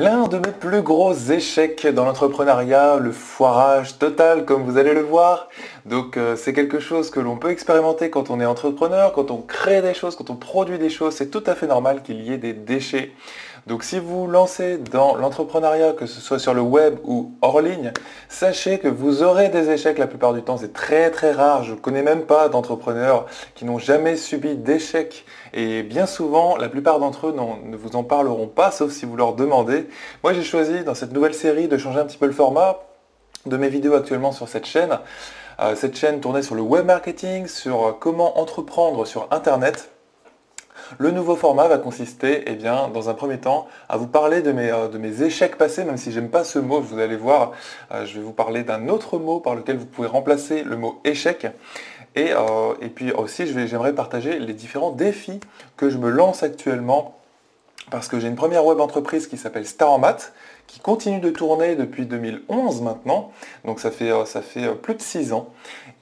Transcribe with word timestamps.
L'un 0.00 0.28
de 0.28 0.36
mes 0.36 0.52
plus 0.52 0.82
gros 0.82 1.12
échecs 1.12 1.84
dans 1.88 2.04
l'entrepreneuriat, 2.04 2.98
le 2.98 3.10
foirage 3.10 3.98
total 3.98 4.44
comme 4.44 4.62
vous 4.62 4.78
allez 4.78 4.94
le 4.94 5.00
voir. 5.00 5.48
Donc 5.86 6.16
euh, 6.16 6.36
c'est 6.36 6.52
quelque 6.52 6.78
chose 6.78 7.10
que 7.10 7.18
l'on 7.18 7.36
peut 7.36 7.50
expérimenter 7.50 8.08
quand 8.08 8.30
on 8.30 8.38
est 8.38 8.46
entrepreneur, 8.46 9.12
quand 9.12 9.32
on 9.32 9.38
crée 9.38 9.82
des 9.82 9.94
choses, 9.94 10.14
quand 10.14 10.30
on 10.30 10.36
produit 10.36 10.78
des 10.78 10.88
choses. 10.88 11.16
C'est 11.16 11.32
tout 11.32 11.42
à 11.46 11.56
fait 11.56 11.66
normal 11.66 12.02
qu'il 12.04 12.22
y 12.22 12.32
ait 12.32 12.38
des 12.38 12.52
déchets. 12.52 13.10
Donc 13.68 13.84
si 13.84 13.98
vous 13.98 14.26
lancez 14.26 14.78
dans 14.78 15.14
l'entrepreneuriat, 15.14 15.92
que 15.92 16.06
ce 16.06 16.22
soit 16.22 16.38
sur 16.38 16.54
le 16.54 16.62
web 16.62 16.96
ou 17.04 17.32
hors 17.42 17.60
ligne, 17.60 17.92
sachez 18.30 18.78
que 18.78 18.88
vous 18.88 19.22
aurez 19.22 19.50
des 19.50 19.68
échecs 19.68 19.98
la 19.98 20.06
plupart 20.06 20.32
du 20.32 20.42
temps. 20.42 20.56
C'est 20.56 20.72
très 20.72 21.10
très 21.10 21.32
rare. 21.32 21.64
Je 21.64 21.72
ne 21.72 21.76
connais 21.76 22.02
même 22.02 22.22
pas 22.22 22.48
d'entrepreneurs 22.48 23.26
qui 23.54 23.66
n'ont 23.66 23.78
jamais 23.78 24.16
subi 24.16 24.56
d'échecs. 24.56 25.26
Et 25.52 25.82
bien 25.82 26.06
souvent, 26.06 26.56
la 26.56 26.70
plupart 26.70 26.98
d'entre 26.98 27.26
eux 27.26 27.36
ne 27.66 27.76
vous 27.76 27.94
en 27.94 28.04
parleront 28.04 28.46
pas, 28.48 28.70
sauf 28.70 28.90
si 28.90 29.04
vous 29.04 29.16
leur 29.16 29.34
demandez. 29.34 29.86
Moi 30.24 30.32
j'ai 30.32 30.44
choisi 30.44 30.82
dans 30.82 30.94
cette 30.94 31.12
nouvelle 31.12 31.34
série 31.34 31.68
de 31.68 31.76
changer 31.76 32.00
un 32.00 32.06
petit 32.06 32.16
peu 32.16 32.26
le 32.26 32.32
format 32.32 32.78
de 33.44 33.56
mes 33.58 33.68
vidéos 33.68 33.94
actuellement 33.94 34.32
sur 34.32 34.48
cette 34.48 34.64
chaîne. 34.64 34.98
Euh, 35.60 35.76
cette 35.76 35.94
chaîne 35.94 36.20
tournée 36.20 36.42
sur 36.42 36.54
le 36.54 36.62
web 36.62 36.86
marketing, 36.86 37.46
sur 37.46 37.98
comment 38.00 38.38
entreprendre 38.40 39.04
sur 39.04 39.28
Internet. 39.30 39.90
Le 40.98 41.10
nouveau 41.10 41.36
format 41.36 41.68
va 41.68 41.78
consister, 41.78 42.44
eh 42.46 42.54
dans 42.56 43.08
un 43.08 43.14
premier 43.14 43.38
temps, 43.38 43.66
à 43.88 43.96
vous 43.96 44.06
parler 44.06 44.42
de 44.42 44.52
mes, 44.52 44.70
euh, 44.70 44.88
de 44.88 44.98
mes 44.98 45.22
échecs 45.22 45.56
passés, 45.56 45.84
même 45.84 45.96
si 45.96 46.12
j'aime 46.12 46.30
pas 46.30 46.44
ce 46.44 46.58
mot, 46.58 46.80
vous 46.80 46.98
allez 46.98 47.16
voir, 47.16 47.52
euh, 47.92 48.06
je 48.06 48.18
vais 48.18 48.24
vous 48.24 48.32
parler 48.32 48.62
d'un 48.62 48.88
autre 48.88 49.18
mot 49.18 49.40
par 49.40 49.54
lequel 49.54 49.76
vous 49.76 49.86
pouvez 49.86 50.08
remplacer 50.08 50.62
le 50.62 50.76
mot 50.76 51.00
échec. 51.04 51.46
Et, 52.14 52.32
euh, 52.32 52.74
et 52.80 52.88
puis 52.88 53.12
aussi, 53.12 53.46
j'aimerais 53.46 53.92
partager 53.92 54.38
les 54.38 54.54
différents 54.54 54.92
défis 54.92 55.40
que 55.76 55.90
je 55.90 55.98
me 55.98 56.08
lance 56.08 56.42
actuellement 56.42 57.14
parce 57.90 58.08
que 58.08 58.20
j'ai 58.20 58.28
une 58.28 58.36
première 58.36 58.64
web 58.64 58.80
entreprise 58.80 59.26
qui 59.26 59.38
s'appelle 59.38 59.66
Star 59.66 59.90
en 59.90 59.98
qui 60.68 60.80
continue 60.80 61.18
de 61.18 61.30
tourner 61.30 61.74
depuis 61.74 62.06
2011 62.06 62.82
maintenant, 62.82 63.32
donc 63.64 63.80
ça 63.80 63.90
fait, 63.90 64.12
ça 64.26 64.42
fait 64.42 64.72
plus 64.74 64.94
de 64.94 65.02
6 65.02 65.32
ans. 65.32 65.48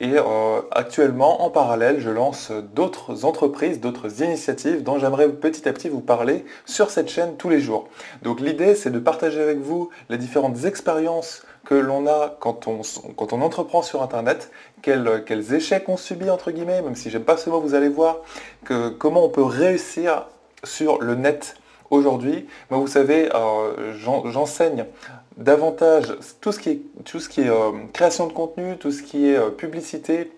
Et 0.00 0.12
euh, 0.18 0.60
actuellement, 0.72 1.42
en 1.42 1.50
parallèle, 1.50 2.00
je 2.00 2.10
lance 2.10 2.50
d'autres 2.74 3.24
entreprises, 3.24 3.80
d'autres 3.80 4.22
initiatives 4.22 4.82
dont 4.82 4.98
j'aimerais 4.98 5.28
petit 5.28 5.66
à 5.68 5.72
petit 5.72 5.88
vous 5.88 6.00
parler 6.00 6.44
sur 6.66 6.90
cette 6.90 7.08
chaîne 7.08 7.36
tous 7.36 7.48
les 7.48 7.60
jours. 7.60 7.88
Donc 8.22 8.40
l'idée, 8.40 8.74
c'est 8.74 8.90
de 8.90 8.98
partager 8.98 9.40
avec 9.40 9.58
vous 9.58 9.88
les 10.10 10.18
différentes 10.18 10.64
expériences 10.64 11.46
que 11.64 11.74
l'on 11.74 12.06
a 12.06 12.36
quand 12.40 12.68
on, 12.68 12.82
quand 13.16 13.32
on 13.32 13.40
entreprend 13.42 13.82
sur 13.82 14.02
Internet, 14.02 14.50
quels, 14.82 15.24
quels 15.26 15.54
échecs 15.54 15.88
on 15.88 15.96
subit, 15.96 16.28
entre 16.28 16.50
guillemets, 16.50 16.82
même 16.82 16.94
si 16.94 17.08
j'aime 17.08 17.24
pas 17.24 17.36
ce 17.36 17.48
mot, 17.50 17.60
vous 17.60 17.74
allez 17.74 17.88
voir, 17.88 18.18
que, 18.64 18.88
comment 18.88 19.24
on 19.24 19.28
peut 19.28 19.42
réussir 19.42 20.26
sur 20.64 21.00
le 21.00 21.14
net 21.14 21.56
aujourd'hui. 21.90 22.46
Moi, 22.70 22.80
vous 22.80 22.86
savez, 22.86 23.30
euh, 23.34 23.94
j'enseigne 24.30 24.86
davantage 25.36 26.16
tout 26.40 26.52
ce 26.52 26.58
qui 26.58 26.70
est, 26.70 27.48
euh, 27.48 27.72
création 27.92 28.26
de 28.26 28.32
contenu, 28.32 28.76
tout 28.76 28.90
ce 28.90 29.02
qui 29.02 29.28
est 29.28 29.36
euh, 29.36 29.50
publicité, 29.50 30.32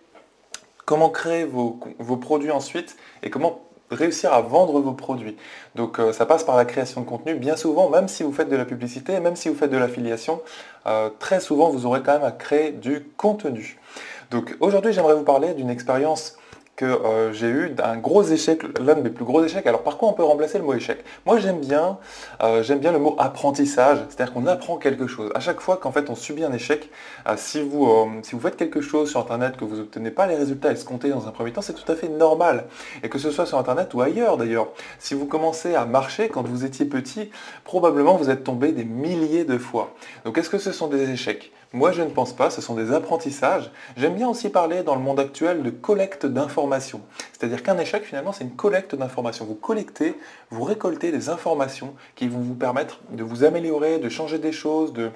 comment 0.85 1.11
créer 1.11 1.45
vos, 1.45 1.79
produits 2.21 2.51
ensuite 2.51 2.97
et 3.23 3.31
comment 3.31 3.61
réussir 3.91 4.33
à 4.33 4.43
vendre 4.43 4.81
vos 4.81 4.93
produits. 4.93 5.37
Donc 5.75 5.99
ça 6.13 6.27
passe 6.27 6.45
par 6.45 6.57
la 6.57 6.67
création 6.67 7.01
de 7.03 7.07
contenu. 7.07 7.35
Bien 7.35 7.57
souvent, 7.57 7.89
même 7.89 8.09
si 8.09 8.23
vous 8.23 8.33
faites 8.33 8.51
de 8.51 8.57
la 8.57 8.67
publicité, 8.67 9.19
même 9.21 9.37
si 9.37 9.49
vous 9.49 9.55
faites 9.55 9.71
de 9.71 9.77
l'affiliation, 9.79 10.43
très 11.19 11.41
souvent 11.41 11.71
vous 11.71 11.87
aurez 11.87 12.03
quand 12.03 12.15
même 12.15 12.25
à 12.25 12.33
créer 12.33 12.73
du 12.73 13.03
contenu. 13.17 13.79
Donc 14.31 14.57
aujourd'hui 14.61 14.93
j'aimerais 14.93 15.15
vous 15.15 15.25
parler 15.25 15.55
d'une 15.55 15.71
expérience 15.71 16.39
que 16.79 16.85
euh, 16.85 17.33
j'ai 17.33 17.49
eu 17.49 17.75
un 17.83 17.97
gros 17.97 18.23
échec, 18.23 18.63
l'un 18.79 18.95
de 18.95 19.03
mes 19.03 19.11
plus 19.11 19.25
gros 19.25 19.45
échecs. 19.45 19.67
Alors 19.67 19.83
par 19.83 19.99
quoi 19.99 20.09
on 20.09 20.13
peut 20.13 20.23
remplacer 20.23 20.59
le 20.59 20.65
mot 20.65 20.75
échec? 20.75 21.05
Moi 21.27 21.41
j'aime 21.41 21.59
bien, 21.59 21.99
euh, 22.41 22.63
j'aime 22.63 22.79
bien 22.79 22.93
le 22.93 23.01
mot 23.01 23.17
apprentissage, 23.19 23.99
c'est-à-dire 24.09 24.33
qu'on 24.33 24.47
apprend 24.47 24.77
quelque 24.77 25.09
chose. 25.09 25.33
À 25.35 25.41
chaque 25.41 25.61
fois 25.61 25.79
qu'en 25.79 25.91
fait 25.91 26.09
on 26.09 26.15
subit 26.15 26.45
un 26.45 26.53
échec, 26.53 26.89
euh, 27.27 27.35
si, 27.37 27.61
vous, 27.61 27.91
si 28.23 28.37
vous 28.37 28.41
faites 28.41 28.57
quelque 28.57 28.81
chose 28.81 29.11
sur 29.11 29.19
internet 29.19 29.57
que 29.57 29.65
vous 29.65 29.75
n'obtenez 29.75 30.13
pas 30.13 30.29
les 30.29 30.37
résultats 30.37 30.71
escomptés 30.71 31.11
dans 31.11 31.27
un 31.27 31.33
premier 31.33 31.53
temps, 31.53 31.63
c'est 31.63 31.73
tout 31.73 31.91
à 31.91 31.97
fait 31.97 32.09
normal. 32.09 32.67
Et 33.03 33.09
que 33.09 33.19
ce 33.19 33.33
soit 33.33 33.45
sur 33.45 33.59
internet 33.59 33.93
ou 33.95 34.01
ailleurs 34.01 34.37
d'ailleurs. 34.37 34.69
Si 35.01 35.15
vous 35.15 35.27
commencez 35.27 35.75
à 35.75 35.85
marcher 35.85 36.29
quand 36.29 36.47
vous 36.47 36.65
étiez 36.65 36.87
petit, 36.87 37.33
probablement 37.65 38.15
vous 38.15 38.31
êtes 38.31 38.45
tombé 38.45 38.71
des 38.71 38.85
milliers 38.85 39.45
de 39.45 39.59
fois. 39.59 39.97
Donc 40.25 40.39
est-ce 40.39 40.49
que 40.49 40.59
ce 40.59 40.71
sont 40.71 40.87
des 40.87 41.11
échecs? 41.11 41.51
Moi, 41.75 41.93
je 41.93 42.01
ne 42.01 42.09
pense 42.09 42.33
pas, 42.33 42.49
ce 42.49 42.63
sont 42.63 42.75
des 42.75 42.93
apprentissages. 42.93 43.71
J'aime 43.97 44.15
bien 44.15 44.29
aussi 44.29 44.49
parler 44.49 44.83
dans 44.83 44.95
le 44.95 45.03
monde 45.03 45.21
actuel 45.21 45.63
de 45.63 45.69
collecte 45.69 46.25
d'informations. 46.25 47.03
C'est-à-dire 47.33 47.63
qu'un 47.63 47.77
échec, 47.77 48.05
finalement, 48.05 48.33
c'est 48.33 48.45
une 48.45 48.57
collecte 48.57 48.95
d'informations. 48.95 49.45
Vous 49.45 49.55
collectez, 49.55 50.15
vous 50.51 50.65
récoltez 50.65 51.13
des 51.13 51.29
informations 51.29 51.95
qui 52.15 52.27
vont 52.27 52.41
vous 52.41 52.55
permettre 52.55 53.01
de 53.11 53.23
vous 53.23 53.45
améliorer, 53.45 53.99
de 53.99 54.09
changer 54.09 54.39
des 54.39 54.53
choses, 54.53 54.95
de 54.95 55.11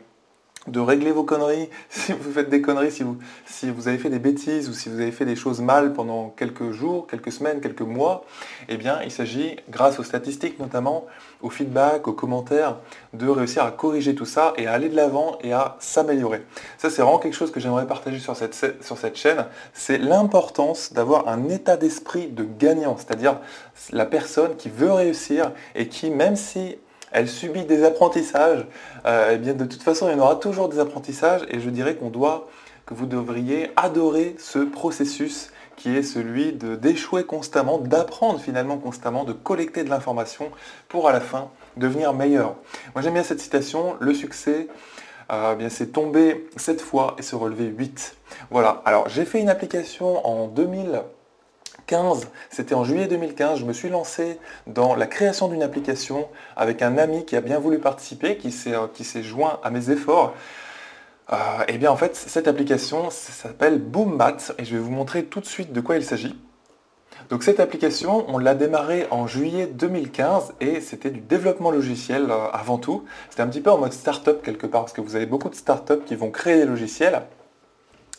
de 0.69 0.78
régler 0.78 1.11
vos 1.11 1.25
conneries, 1.25 1.69
si 1.91 2.12
vous 2.12 2.33
faites 2.33 2.49
des 2.49 2.62
conneries, 2.62 2.93
si 2.93 3.03
vous, 3.03 3.19
si 3.47 3.71
vous 3.71 3.89
avez 3.89 3.99
fait 3.99 4.11
des 4.11 4.19
bêtises 4.19 4.69
ou 4.69 4.73
si 4.73 4.89
vous 4.89 5.00
avez 5.00 5.11
fait 5.11 5.25
des 5.25 5.37
choses 5.37 5.61
mal 5.61 5.93
pendant 5.93 6.28
quelques 6.31 6.71
jours, 6.71 7.06
quelques 7.06 7.33
semaines, 7.33 7.61
quelques 7.61 7.83
mois, 7.83 8.25
eh 8.69 8.77
bien 8.77 9.00
il 9.03 9.11
s'agit, 9.11 9.56
grâce 9.71 9.99
aux 9.99 10.05
statistiques 10.05 10.59
notamment, 10.59 11.06
au 11.43 11.50
feedback, 11.50 12.06
aux 12.06 12.12
commentaires, 12.12 12.77
de 13.12 13.28
réussir 13.28 13.65
à 13.65 13.73
corriger 13.73 14.15
tout 14.15 14.25
ça 14.25 14.53
et 14.56 14.67
à 14.67 14.73
aller 14.73 14.89
de 14.89 14.97
l'avant 14.97 15.39
et 15.43 15.53
à 15.53 15.77
s'améliorer. 15.81 16.43
Ça 16.79 16.91
c'est 16.91 17.03
vraiment 17.03 17.19
quelque 17.19 17.37
chose 17.37 17.50
que 17.50 17.59
j'aimerais 17.59 17.87
partager 17.87 18.21
sur 18.21 18.37
cette, 18.37 18.83
sur 18.83 18.99
cette 18.99 19.17
chaîne, 19.17 19.47
c'est 19.73 19.99
l'importance 19.99 20.93
d'avoir 20.93 21.29
un 21.29 21.49
état 21.49 21.77
d'esprit 21.77 22.29
de 22.29 22.44
gagnant, 22.44 22.97
c'est-à-dire 22.97 23.41
la 23.91 24.06
personne 24.06 24.56
qui 24.56 24.69
veut 24.69 24.93
réussir 24.93 25.53
et 25.75 25.89
qui, 25.89 26.11
même 26.11 26.37
si 26.37 26.77
elle 27.12 27.28
subit 27.28 27.65
des 27.65 27.84
apprentissages, 27.84 28.67
euh, 29.06 29.33
eh 29.34 29.39
bien 29.39 29.55
de 29.55 29.65
toute 29.65 29.83
façon, 29.83 30.09
il 30.09 30.12
y 30.12 30.15
en 30.15 30.21
aura 30.21 30.37
toujours 30.37 30.69
des 30.69 30.78
apprentissages 30.78 31.43
et 31.49 31.61
je 31.61 31.71
dirais 31.71 31.95
qu'on 31.95 32.11
doit, 32.11 32.49
que 32.87 32.95
vous 32.95 33.06
devriez 33.06 33.71
adorer 33.77 34.34
ce 34.39 34.59
processus 34.59 35.53
qui 35.77 35.97
est 35.97 36.03
celui 36.03 36.53
d'échouer 36.53 37.25
constamment, 37.25 37.78
d'apprendre 37.78 38.39
finalement 38.39 38.77
constamment, 38.77 39.25
de 39.25 39.33
collecter 39.33 39.84
de 39.84 39.91
l'information 39.91 40.50
pour 40.89 41.09
à 41.09 41.12
la 41.12 41.21
fin 41.21 41.49
devenir 41.77 42.12
meilleur. 42.12 42.56
Moi 42.95 43.03
j'aime 43.03 43.15
bien 43.15 43.23
cette 43.23 43.41
citation, 43.41 43.97
le 44.00 44.15
succès, 44.15 44.69
euh, 45.33 45.55
eh 45.59 45.71
c'est 45.71 45.93
tomber 45.93 46.47
7 46.56 46.81
fois 46.81 47.17
et 47.19 47.23
se 47.23 47.34
relever 47.34 47.67
8. 47.67 48.17
Voilà, 48.50 48.83
alors 48.84 49.09
j'ai 49.09 49.25
fait 49.25 49.41
une 49.41 49.49
application 49.49 50.27
en 50.27 50.49
2000 50.49 51.03
c'était 52.50 52.75
en 52.75 52.84
juillet 52.84 53.06
2015, 53.06 53.58
je 53.58 53.64
me 53.64 53.72
suis 53.72 53.88
lancé 53.88 54.38
dans 54.66 54.94
la 54.94 55.06
création 55.06 55.48
d'une 55.48 55.62
application 55.62 56.28
avec 56.56 56.82
un 56.82 56.97
ami 56.98 57.25
qui 57.25 57.36
a 57.36 57.41
bien 57.41 57.58
voulu 57.58 57.78
participer, 57.78 58.36
qui 58.36 58.50
s'est 58.50 58.75
euh, 58.75 59.22
joint 59.22 59.58
à 59.62 59.70
mes 59.70 59.91
efforts. 59.91 60.34
et 61.31 61.34
euh, 61.34 61.64
eh 61.69 61.78
bien 61.78 61.91
en 61.91 61.97
fait, 61.97 62.16
cette 62.16 62.48
application 62.48 63.10
s'appelle 63.10 63.78
Boombat 63.78 64.36
et 64.58 64.64
je 64.64 64.75
vais 64.75 64.81
vous 64.81 64.91
montrer 64.91 65.25
tout 65.25 65.41
de 65.41 65.47
suite 65.47 65.72
de 65.72 65.81
quoi 65.81 65.97
il 65.97 66.04
s'agit. 66.04 66.36
Donc 67.28 67.42
cette 67.42 67.60
application, 67.60 68.25
on 68.28 68.38
l'a 68.38 68.54
démarrée 68.54 69.06
en 69.10 69.26
juillet 69.26 69.66
2015 69.66 70.54
et 70.60 70.81
c'était 70.81 71.10
du 71.10 71.20
développement 71.20 71.70
logiciel 71.70 72.31
euh, 72.31 72.48
avant 72.52 72.78
tout. 72.78 73.04
C'était 73.31 73.42
un 73.42 73.48
petit 73.48 73.60
peu 73.60 73.70
en 73.70 73.78
mode 73.78 73.92
start-up 73.92 74.42
quelque 74.42 74.66
part 74.66 74.82
parce 74.82 74.92
que 74.92 75.00
vous 75.00 75.16
avez 75.16 75.26
beaucoup 75.26 75.48
de 75.48 75.54
start-up 75.54 76.04
qui 76.04 76.14
vont 76.14 76.31
créer 76.31 76.56
des 76.56 76.66
logiciels 76.66 77.22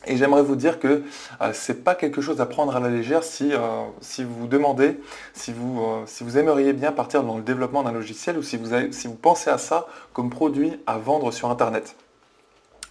et 0.05 0.17
j'aimerais 0.17 0.43
vous 0.43 0.55
dire 0.55 0.79
que 0.79 1.03
euh, 1.41 1.53
ce 1.53 1.71
n'est 1.71 1.77
pas 1.77 1.95
quelque 1.95 2.21
chose 2.21 2.41
à 2.41 2.45
prendre 2.45 2.75
à 2.75 2.79
la 2.79 2.89
légère 2.89 3.23
si, 3.23 3.53
euh, 3.53 3.59
si 4.01 4.23
vous 4.23 4.33
vous 4.35 4.47
demandez 4.47 4.99
si 5.33 5.51
vous, 5.53 5.81
euh, 5.81 6.03
si 6.05 6.23
vous 6.23 6.37
aimeriez 6.37 6.73
bien 6.73 6.91
partir 6.91 7.23
dans 7.23 7.37
le 7.37 7.43
développement 7.43 7.83
d'un 7.83 7.91
logiciel 7.91 8.37
ou 8.37 8.43
si 8.43 8.57
vous, 8.57 8.69
si 8.91 9.07
vous 9.07 9.15
pensez 9.15 9.49
à 9.49 9.57
ça 9.57 9.87
comme 10.13 10.29
produit 10.29 10.79
à 10.87 10.97
vendre 10.97 11.31
sur 11.31 11.49
Internet. 11.49 11.95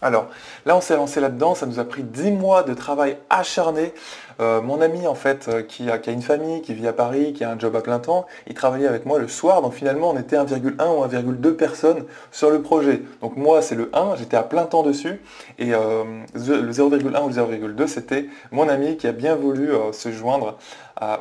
Alors 0.02 0.26
là, 0.66 0.76
on 0.76 0.80
s'est 0.80 0.96
lancé 0.96 1.20
là-dedans, 1.20 1.54
ça 1.54 1.64
nous 1.66 1.78
a 1.78 1.84
pris 1.84 2.02
10 2.02 2.32
mois 2.32 2.64
de 2.64 2.74
travail 2.74 3.16
acharné. 3.30 3.94
Euh, 4.40 4.60
mon 4.60 4.80
ami, 4.80 5.06
en 5.06 5.14
fait, 5.14 5.46
euh, 5.46 5.62
qui 5.62 5.88
a, 5.88 6.00
une 6.10 6.22
famille, 6.22 6.60
qui 6.62 6.74
vit 6.74 6.88
à 6.88 6.92
Paris, 6.92 7.32
qui 7.32 7.44
a 7.44 7.50
un 7.50 7.58
job 7.58 7.76
à 7.76 7.80
plein 7.80 8.00
temps, 8.00 8.26
il 8.48 8.54
travaillait 8.54 8.88
avec 8.88 9.06
moi 9.06 9.20
le 9.20 9.28
soir, 9.28 9.62
donc 9.62 9.74
finalement, 9.74 10.10
on 10.10 10.18
était 10.18 10.36
1,1 10.36 10.88
ou 10.88 11.04
1,2 11.04 11.52
personnes 11.52 12.04
sur 12.32 12.50
le 12.50 12.62
projet. 12.62 13.02
Donc 13.20 13.36
moi, 13.36 13.62
c'est 13.62 13.76
le 13.76 13.90
1, 13.92 14.16
j'étais 14.16 14.36
à 14.36 14.42
plein 14.42 14.64
temps 14.64 14.82
dessus, 14.82 15.20
et 15.58 15.72
euh, 15.72 16.02
le 16.34 16.72
0,1 16.72 17.22
ou 17.22 17.28
le 17.28 17.74
0,2, 17.74 17.86
c'était 17.86 18.26
mon 18.50 18.68
ami 18.68 18.96
qui 18.96 19.06
a 19.06 19.12
bien 19.12 19.36
voulu 19.36 19.70
se 19.92 20.10
joindre 20.10 20.58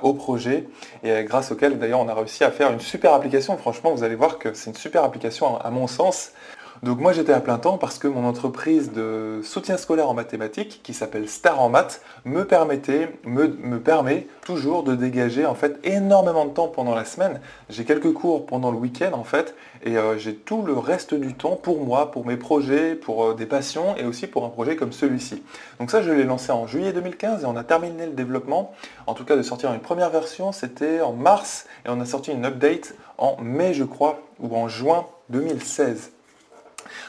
au 0.02 0.14
projet, 0.14 0.68
et 1.04 1.24
grâce 1.24 1.52
auquel, 1.52 1.78
d'ailleurs, 1.80 2.00
on 2.00 2.08
a 2.08 2.14
réussi 2.14 2.44
à 2.44 2.52
faire 2.52 2.72
une 2.72 2.80
super 2.80 3.14
application. 3.14 3.58
Franchement, 3.58 3.92
vous 3.92 4.04
allez 4.04 4.16
voir 4.16 4.38
que 4.38 4.54
c'est 4.54 4.70
une 4.70 4.76
super 4.76 5.04
application 5.04 5.60
à 5.60 5.70
mon 5.70 5.88
sens. 5.88 6.34
Donc 6.84 7.00
moi 7.00 7.14
j'étais 7.14 7.32
à 7.32 7.42
plein 7.42 7.60
temps 7.60 7.78
parce 7.78 8.00
que 8.00 8.08
mon 8.08 8.26
entreprise 8.26 8.92
de 8.92 9.42
soutien 9.44 9.78
scolaire 9.78 10.10
en 10.10 10.16
mathématiques, 10.16 10.82
qui 10.82 10.96
s'appelle 10.96 11.30
Star 11.30 11.62
en 11.62 11.70
maths, 11.70 12.02
me 12.26 12.44
permettait, 12.44 13.20
me, 13.24 13.78
permet 13.78 14.26
toujours 14.44 14.82
de 14.82 14.96
dégager 14.96 15.46
en 15.46 15.54
fait 15.54 15.78
énormément 15.84 16.44
de 16.46 16.50
temps 16.50 16.70
pendant 16.70 16.96
la 16.96 17.06
semaine. 17.06 17.40
J'ai 17.70 17.86
quelques 17.86 18.12
cours 18.14 18.48
pendant 18.48 18.72
le 18.72 18.78
week-end 18.78 19.12
en 19.14 19.24
fait, 19.24 19.54
et 19.84 19.96
euh, 19.96 20.18
j'ai 20.18 20.34
tout 20.34 20.64
le 20.64 20.74
reste 20.74 21.14
du 21.14 21.36
temps 21.36 21.56
pour 21.56 21.86
moi, 21.86 22.10
pour 22.10 22.26
mes 22.26 22.36
projets, 22.36 22.96
pour 22.96 23.26
euh, 23.26 23.34
des 23.36 23.46
passions 23.46 23.96
et 23.98 24.04
aussi 24.04 24.26
pour 24.26 24.44
un 24.44 24.50
projet 24.50 24.76
comme 24.76 24.92
celui-ci. 24.92 25.44
Donc 25.80 25.92
ça 25.92 26.02
je 26.02 26.10
l'ai 26.10 26.24
lancé 26.24 26.52
en 26.52 26.66
juillet 26.66 26.94
2015 26.94 27.44
et 27.44 27.46
on 27.46 27.58
a 27.58 27.64
terminé 27.64 28.08
le 28.08 28.14
développement, 28.14 28.74
en 29.06 29.14
tout 29.14 29.24
cas 29.24 29.36
de 29.36 29.44
sortir 29.44 29.72
une 29.72 29.82
première 29.82 30.10
version, 30.10 30.52
c'était 30.52 31.02
en 31.02 31.14
mars 31.14 31.68
et 31.86 31.90
on 31.90 32.02
a 32.02 32.06
sorti 32.06 32.32
une 32.32 32.44
update 32.44 32.96
en 33.20 33.38
mai 33.40 33.76
je 33.76 33.84
crois, 33.84 34.24
ou 34.40 34.56
en 34.58 34.68
juin 34.68 35.06
2016. 35.30 36.14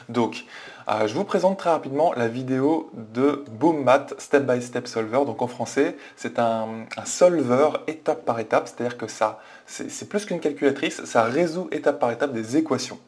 Donc, 0.09 0.45
euh, 0.89 1.07
je 1.07 1.13
vous 1.13 1.23
présente 1.23 1.57
très 1.57 1.69
rapidement 1.69 2.13
la 2.13 2.27
vidéo 2.27 2.89
de 2.93 3.43
BoomMat 3.51 4.07
Step 4.17 4.43
by 4.43 4.61
Step 4.61 4.87
Solver. 4.87 5.25
Donc 5.25 5.41
en 5.41 5.47
français, 5.47 5.95
c'est 6.15 6.39
un, 6.39 6.85
solver 7.05 7.69
étape 7.87 8.25
par 8.25 8.39
étape, 8.39 8.67
c'est-à-dire 8.67 8.97
que 8.97 9.07
ça, 9.07 9.41
c'est 9.65 10.09
plus 10.09 10.25
qu'une 10.25 10.39
calculatrice, 10.39 11.03
ça 11.05 11.23
résout 11.23 11.67
étape 11.71 11.99
par 11.99 12.11
étape 12.11 12.33
des 12.33 12.57
équations. 12.57 12.99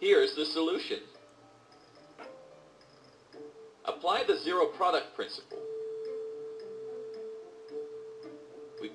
Here's 0.00 0.34
the 0.36 0.44
solution. 0.44 0.98
Apply 3.84 4.22
the 4.26 4.36
zero 4.38 4.66
product 4.66 5.14
principle. 5.14 5.67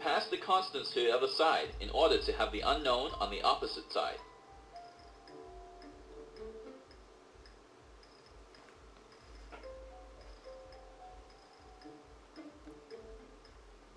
Pass 0.03 0.27
the 0.27 0.37
constants 0.37 0.91
to 0.91 0.99
the 0.99 1.15
other 1.15 1.27
side 1.27 1.69
in 1.79 1.89
order 1.91 2.17
to 2.17 2.33
have 2.33 2.51
the 2.51 2.59
unknown 2.59 3.11
on 3.19 3.31
the 3.31 3.41
opposite 3.41 3.89
side. 3.91 4.17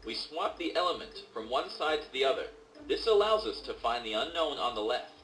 We 0.07 0.15
swap 0.15 0.57
the 0.57 0.77
element 0.77 1.25
from 1.35 1.51
one 1.51 1.69
side 1.69 2.03
to 2.03 2.13
the 2.13 2.25
other. 2.25 2.47
This 2.87 3.09
allows 3.09 3.45
us 3.45 3.61
to 3.63 3.75
find 3.75 4.07
the 4.07 4.13
unknown 4.13 4.59
on 4.59 4.77
the 4.77 4.81
left. 4.81 5.16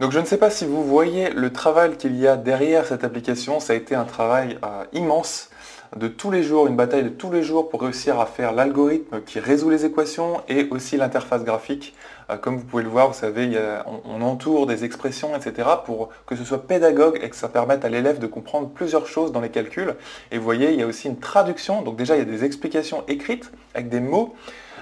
Donc 0.00 0.12
je 0.12 0.18
ne 0.18 0.24
sais 0.24 0.38
pas 0.38 0.50
si 0.50 0.64
vous 0.64 0.82
voyez 0.84 1.30
le 1.30 1.52
travail 1.52 1.96
qu'il 1.96 2.16
y 2.16 2.26
a 2.26 2.36
derrière 2.36 2.86
cette 2.86 3.04
application, 3.04 3.60
ça 3.60 3.72
a 3.72 3.76
été 3.76 3.94
un 3.94 4.04
travail 4.04 4.58
euh, 4.64 4.84
immense 4.92 5.50
de 5.96 6.08
tous 6.08 6.30
les 6.30 6.42
jours, 6.42 6.66
une 6.66 6.74
bataille 6.74 7.04
de 7.04 7.08
tous 7.08 7.30
les 7.30 7.42
jours 7.42 7.68
pour 7.68 7.82
réussir 7.82 8.18
à 8.18 8.26
faire 8.26 8.52
l'algorithme 8.52 9.20
qui 9.22 9.38
résout 9.38 9.70
les 9.70 9.84
équations 9.84 10.40
et 10.48 10.66
aussi 10.70 10.96
l'interface 10.96 11.44
graphique. 11.44 11.94
Euh, 12.30 12.36
comme 12.36 12.56
vous 12.56 12.64
pouvez 12.64 12.82
le 12.82 12.88
voir, 12.88 13.08
vous 13.08 13.14
savez, 13.14 13.56
on, 14.04 14.20
entoure 14.22 14.66
des 14.66 14.84
expressions, 14.84 15.36
etc. 15.36 15.68
pour 15.84 16.08
que 16.26 16.34
ce 16.34 16.44
soit 16.44 16.66
pédagogue 16.66 17.20
et 17.22 17.30
que 17.30 17.36
ça 17.36 17.48
permette 17.48 17.84
à 17.84 17.88
l'élève 17.88 18.18
de 18.18 18.26
comprendre 18.26 18.68
plusieurs 18.70 19.06
choses 19.06 19.30
dans 19.30 19.40
les 19.40 19.50
calculs. 19.50 19.94
Et 20.32 20.38
vous 20.38 20.44
voyez, 20.44 20.72
il 20.72 20.80
y 20.80 20.82
a 20.82 20.86
aussi 20.86 21.08
une 21.08 21.18
traduction, 21.18 21.82
donc 21.82 21.96
déjà 21.96 22.16
il 22.16 22.18
y 22.18 22.22
a 22.22 22.24
des 22.24 22.44
explications 22.44 23.04
écrites 23.06 23.52
avec 23.74 23.88
des 23.88 24.00
mots 24.00 24.34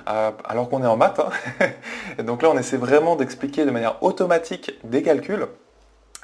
alors 0.06 0.68
qu'on 0.68 0.82
est 0.82 0.86
en 0.86 0.96
maths. 0.96 1.20
Hein. 1.20 2.22
donc 2.22 2.42
là, 2.42 2.50
on 2.50 2.58
essaie 2.58 2.76
vraiment 2.76 3.16
d'expliquer 3.16 3.64
de 3.64 3.70
manière 3.70 4.02
automatique 4.02 4.72
des 4.84 5.02
calculs. 5.02 5.46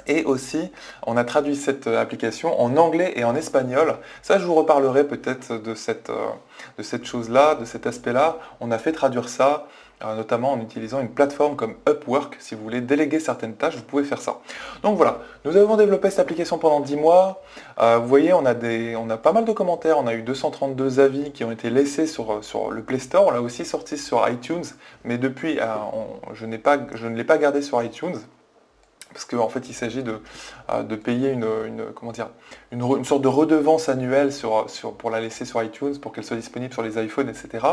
Et 0.07 0.25
aussi, 0.25 0.71
on 1.07 1.17
a 1.17 1.25
traduit 1.25 1.57
cette 1.57 1.87
application 1.87 2.59
en 2.61 2.77
anglais 2.77 3.13
et 3.17 3.25
en 3.25 3.35
espagnol. 3.35 3.97
Ça, 4.23 4.39
je 4.39 4.45
vous 4.45 4.55
reparlerai 4.55 5.05
peut-être 5.05 5.55
de 5.61 5.75
cette, 5.75 6.11
euh, 6.11 7.05
chose-là, 7.05 7.57
de 7.57 7.65
cet 7.65 7.87
aspect-là. 7.87 8.39
On 8.61 8.71
a 8.71 8.79
fait 8.79 8.93
traduire 8.93 9.29
ça 9.29 9.67
euh, 9.67 9.69
notamment 10.05 10.53
en 10.53 10.61
utilisant 10.61 11.01
une 11.01 11.11
plateforme 11.11 11.57
comme 11.57 11.75
Upwork. 11.89 12.37
Si 12.39 12.55
vous 12.55 12.63
voulez 12.63 12.81
déléguer 12.81 13.21
certaines 13.21 13.55
tâches, 13.55 13.77
vous 13.77 13.83
pouvez 13.83 14.05
faire 14.05 14.21
ça. 14.21 14.39
Donc 14.83 14.97
voilà, 14.97 15.19
nous 15.45 15.57
avons 15.57 15.77
développé 15.77 16.11
cette 16.11 16.21
application 16.21 16.59
pendant 16.59 16.81
10 16.81 16.97
mois. 16.97 17.43
Euh, 17.81 17.99
vous 17.99 18.09
voyez, 18.09 18.33
on 18.33 18.45
a, 18.47 19.17
pas 19.17 19.33
mal 19.33 19.45
de 19.45 19.53
commentaires. 19.53 19.99
On 19.99 20.07
a 20.07 20.15
eu 20.15 20.23
232 20.23 21.01
avis 21.01 21.33
qui 21.33 21.45
ont 21.45 21.51
été 21.51 21.71
laissés 21.71 22.07
sur, 22.07 22.43
sur 22.45 22.71
le 22.71 22.83
Play 22.83 22.99
Store. 22.99 23.27
On 23.27 23.31
l'a 23.31 23.43
aussi 23.43 23.65
sorti 23.65 23.99
sur 23.99 24.29
iTunes, 24.29 24.65
mais 25.05 25.19
depuis, 25.19 25.59
je 26.35 26.47
ne 26.47 27.17
l'ai 27.17 27.25
pas 27.25 27.39
gardé 27.39 27.63
sur 27.63 27.83
iTunes 27.83 28.19
parce 29.13 29.25
qu'en 29.25 29.49
fait 29.49 29.69
il 29.69 29.75
s'agit 29.75 30.03
de, 30.03 30.21
euh, 30.71 30.83
payer 30.97 31.31
une, 31.31 33.05
sorte 33.05 33.23
de 33.23 33.29
redevance 33.29 33.89
annuelle 33.89 34.31
pour 34.99 35.11
la 35.11 35.21
laisser 35.21 35.45
sur 35.45 35.63
iTunes, 35.63 35.99
pour 35.99 36.13
qu'elle 36.13 36.25
soit 36.25 36.37
disponible 36.37 36.73
sur 36.73 36.83
les 36.83 37.03
iPhones, 37.03 37.29
etc. 37.29 37.67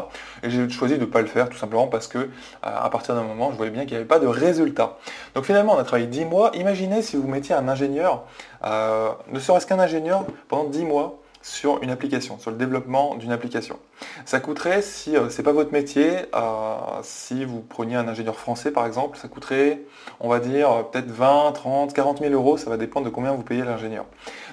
Et 0.43 0.49
j'ai 0.49 0.69
choisi 0.69 0.95
de 0.95 1.01
ne 1.01 1.05
pas 1.05 1.21
le 1.21 1.27
faire 1.27 1.49
tout 1.49 1.57
simplement 1.57 1.87
parce 1.87 2.07
que 2.07 2.17
euh, 2.17 2.27
à 2.61 2.89
partir 2.89 3.15
d'un 3.15 3.23
moment 3.23 3.51
je 3.51 3.57
voyais 3.57 3.71
bien 3.71 3.83
qu'il 3.83 3.91
n'y 3.91 3.97
avait 3.97 4.05
pas 4.05 4.19
de 4.19 4.27
résultat. 4.27 4.97
Donc 5.33 5.45
finalement 5.45 5.73
on 5.75 5.79
a 5.79 5.83
travaillé 5.83 6.07
10 6.07 6.25
mois. 6.25 6.51
Imaginez 6.55 7.01
si 7.01 7.17
vous 7.17 7.27
mettiez 7.27 7.55
un 7.55 7.67
ingénieur, 7.67 8.23
euh, 8.63 9.09
ne 9.31 9.39
serait-ce 9.39 9.65
qu'un 9.65 9.79
ingénieur, 9.79 10.25
pendant 10.47 10.69
10 10.69 10.85
mois, 10.85 11.19
sur 11.45 11.83
une 11.83 11.91
application, 11.91 12.39
sur 12.39 12.49
le 12.49 12.57
développement 12.57 13.15
d'une 13.15 13.31
application. 13.31 13.77
Ça 14.25 14.39
coûterait, 14.39 14.81
si 14.81 15.15
euh, 15.15 15.29
ce 15.29 15.37
n'est 15.37 15.43
pas 15.43 15.51
votre 15.51 15.71
métier, 15.71 16.09
euh, 16.33 16.75
si 17.03 17.45
vous 17.45 17.61
preniez 17.61 17.95
un 17.95 18.07
ingénieur 18.07 18.35
français 18.35 18.71
par 18.71 18.87
exemple, 18.87 19.15
ça 19.15 19.27
coûterait, 19.27 19.81
on 20.19 20.27
va 20.27 20.39
dire, 20.39 20.71
euh, 20.71 20.81
peut-être 20.81 21.11
20, 21.11 21.51
30, 21.53 21.93
40 21.93 22.19
000 22.19 22.33
euros, 22.33 22.57
ça 22.57 22.71
va 22.71 22.77
dépendre 22.77 23.05
de 23.05 23.11
combien 23.11 23.31
vous 23.31 23.43
payez 23.43 23.63
l'ingénieur. 23.63 24.05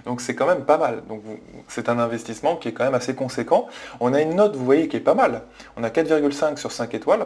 Donc 0.04 0.20
c'est 0.20 0.34
quand 0.34 0.46
même 0.46 0.66
pas 0.66 0.76
mal. 0.76 1.02
Donc 1.08 1.22
c'est 1.66 1.88
un 1.88 1.98
investissement 1.98 2.56
qui 2.56 2.68
est 2.68 2.72
quand 2.72 2.84
même 2.84 2.94
assez 2.94 3.14
conséquent. 3.14 3.68
On 4.00 4.12
a 4.12 4.20
une 4.20 4.34
note, 4.34 4.54
vous 4.54 4.64
voyez, 4.64 4.86
qui 4.86 4.98
est 4.98 5.00
pas 5.00 5.14
mal. 5.14 5.44
On 5.78 5.84
a 5.84 5.88
4,5 5.88 6.58
sur 6.58 6.72
5 6.72 6.92
étoiles. 6.92 7.24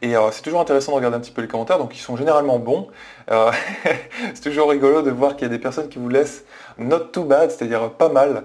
Et 0.00 0.14
c'est 0.30 0.42
toujours 0.42 0.60
intéressant 0.60 0.92
de 0.92 0.96
regarder 0.96 1.16
un 1.16 1.20
petit 1.20 1.30
peu 1.30 1.42
les 1.42 1.48
commentaires, 1.48 1.78
donc 1.78 1.96
ils 1.96 2.00
sont 2.00 2.16
généralement 2.16 2.58
bons. 2.58 2.88
c'est 4.34 4.42
toujours 4.42 4.70
rigolo 4.70 5.02
de 5.02 5.10
voir 5.10 5.36
qu'il 5.36 5.42
y 5.42 5.50
a 5.50 5.54
des 5.54 5.58
personnes 5.58 5.88
qui 5.88 5.98
vous 5.98 6.08
laissent 6.08 6.44
not 6.78 7.10
too 7.12 7.24
bad, 7.24 7.50
c'est-à-dire 7.50 7.90
pas 7.90 8.08
mal. 8.08 8.44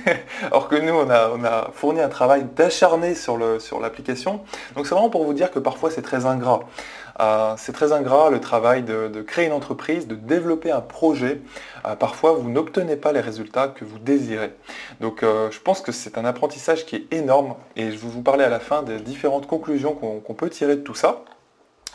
Alors 0.42 0.68
que 0.68 0.76
nous, 0.76 0.94
on 0.94 1.10
a, 1.10 1.70
fourni 1.72 2.00
un 2.00 2.08
travail 2.08 2.46
d'acharné 2.56 3.14
sur 3.14 3.38
l'application. 3.80 4.40
Donc 4.74 4.86
c'est 4.86 4.94
vraiment 4.94 5.10
pour 5.10 5.24
vous 5.24 5.34
dire 5.34 5.50
que 5.50 5.58
parfois 5.58 5.90
c'est 5.90 6.02
très 6.02 6.26
ingrat. 6.26 6.60
Euh, 7.20 7.54
c'est 7.56 7.72
très 7.72 7.92
ingrat 7.92 8.30
le 8.30 8.40
travail 8.40 8.82
de, 8.82 9.22
créer 9.22 9.46
une 9.46 9.52
entreprise, 9.52 10.06
de 10.06 10.14
développer 10.14 10.70
un 10.70 10.80
projet. 10.80 11.40
Euh, 11.86 11.96
parfois, 11.96 12.32
vous 12.32 12.50
n'obtenez 12.50 12.96
pas 12.96 13.12
les 13.12 13.20
résultats 13.20 13.68
que 13.68 13.84
vous 13.84 13.98
désirez. 13.98 14.52
Donc, 15.00 15.22
euh, 15.22 15.50
je 15.50 15.60
pense 15.60 15.80
que 15.80 15.92
c'est 15.92 16.18
un 16.18 16.24
apprentissage 16.24 16.86
qui 16.86 16.96
est 16.96 17.12
énorme 17.12 17.54
et 17.76 17.90
je 17.90 17.96
vais 17.96 18.08
vous 18.08 18.22
parler 18.22 18.44
à 18.44 18.48
la 18.48 18.60
fin 18.60 18.82
des 18.82 18.98
différentes 18.98 19.46
conclusions 19.46 19.94
qu'on 19.94 20.34
peut 20.34 20.50
tirer 20.50 20.76
de 20.76 20.82
tout 20.82 20.94
ça. 20.94 21.22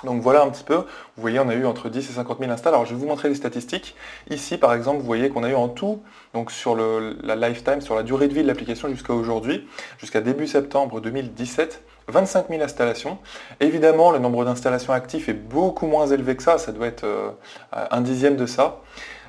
Donc 0.04 0.22
voilà 0.22 0.42
un 0.42 0.50
petit 0.50 0.64
peu, 0.64 0.76
vous 0.76 0.86
voyez 1.18 1.40
on 1.40 1.50
a 1.50 1.54
eu 1.54 1.66
entre 1.66 1.90
10 1.90 2.10
et 2.10 2.14
50 2.14 2.40
000 2.40 2.52
installs. 2.52 2.74
Alors 2.74 2.86
je 2.86 2.94
vais 2.94 3.00
vous 3.00 3.08
montrer 3.08 3.30
les 3.30 3.36
statistiques. 3.36 3.96
Ici 4.30 4.58
par 4.58 4.74
exemple, 4.74 5.00
vous 5.00 5.06
voyez 5.06 5.30
qu'on 5.30 5.44
a 5.44 5.50
eu 5.50 5.56
en 5.56 5.70
tout, 5.70 6.02
donc 6.34 6.52
sur 6.52 6.76
la 6.76 7.36
lifetime, 7.36 7.82
sur 7.82 7.96
la 7.96 8.04
durée 8.04 8.28
de 8.28 8.34
vie 8.34 8.42
de 8.42 8.48
l'application 8.48 8.90
jusqu'à 8.90 9.14
aujourd'hui, 9.14 9.68
jusqu'à 10.00 10.22
début 10.22 10.48
septembre 10.48 11.02
2017, 11.02 11.84
25 12.08 12.50
000 12.50 12.62
installations. 12.62 13.18
Évidemment, 13.60 14.12
le 14.12 14.20
nombre 14.20 14.46
d'installations 14.46 14.94
actifs 14.94 15.30
est 15.30 15.34
beaucoup 15.34 15.88
moins 15.88 16.08
élevé 16.08 16.36
que 16.36 16.44
ça, 16.44 16.58
ça 16.58 16.72
doit 16.72 16.88
être 16.88 17.04
euh, 17.04 17.32
un 17.72 18.02
dixième 18.02 18.36
de 18.36 18.46
ça. 18.46 18.82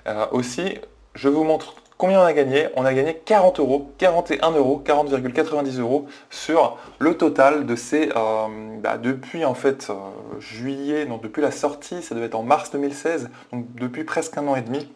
Euh, 0.07 0.26
aussi, 0.33 0.79
je 1.14 1.29
vous 1.29 1.45
montre 1.45 1.75
Combien 2.03 2.19
on 2.19 2.25
a 2.25 2.33
gagné 2.33 2.67
On 2.75 2.85
a 2.85 2.93
gagné 2.95 3.15
40 3.15 3.61
euros, 3.61 3.93
41 3.99 4.51
euros, 4.51 4.83
40,90 4.85 5.79
euros 5.79 6.09
sur 6.31 6.77
le 6.99 7.17
total 7.17 7.65
de 7.65 7.77
ces, 7.77 8.09
euh, 8.17 8.49
bah, 8.81 8.99
depuis 8.99 9.45
en 9.45 9.55
fait 9.55 9.87
euh, 9.89 9.95
juillet, 10.41 11.07
donc 11.07 11.23
depuis 11.23 11.43
la 11.43 11.53
sortie, 11.53 12.03
ça 12.03 12.17
devait 12.17 12.27
être 12.27 12.35
en 12.35 12.43
mars 12.43 12.73
2016, 12.73 13.31
donc 13.53 13.73
depuis 13.77 14.03
presque 14.03 14.37
un 14.37 14.49
an 14.49 14.57
et 14.57 14.63
demi, 14.63 14.91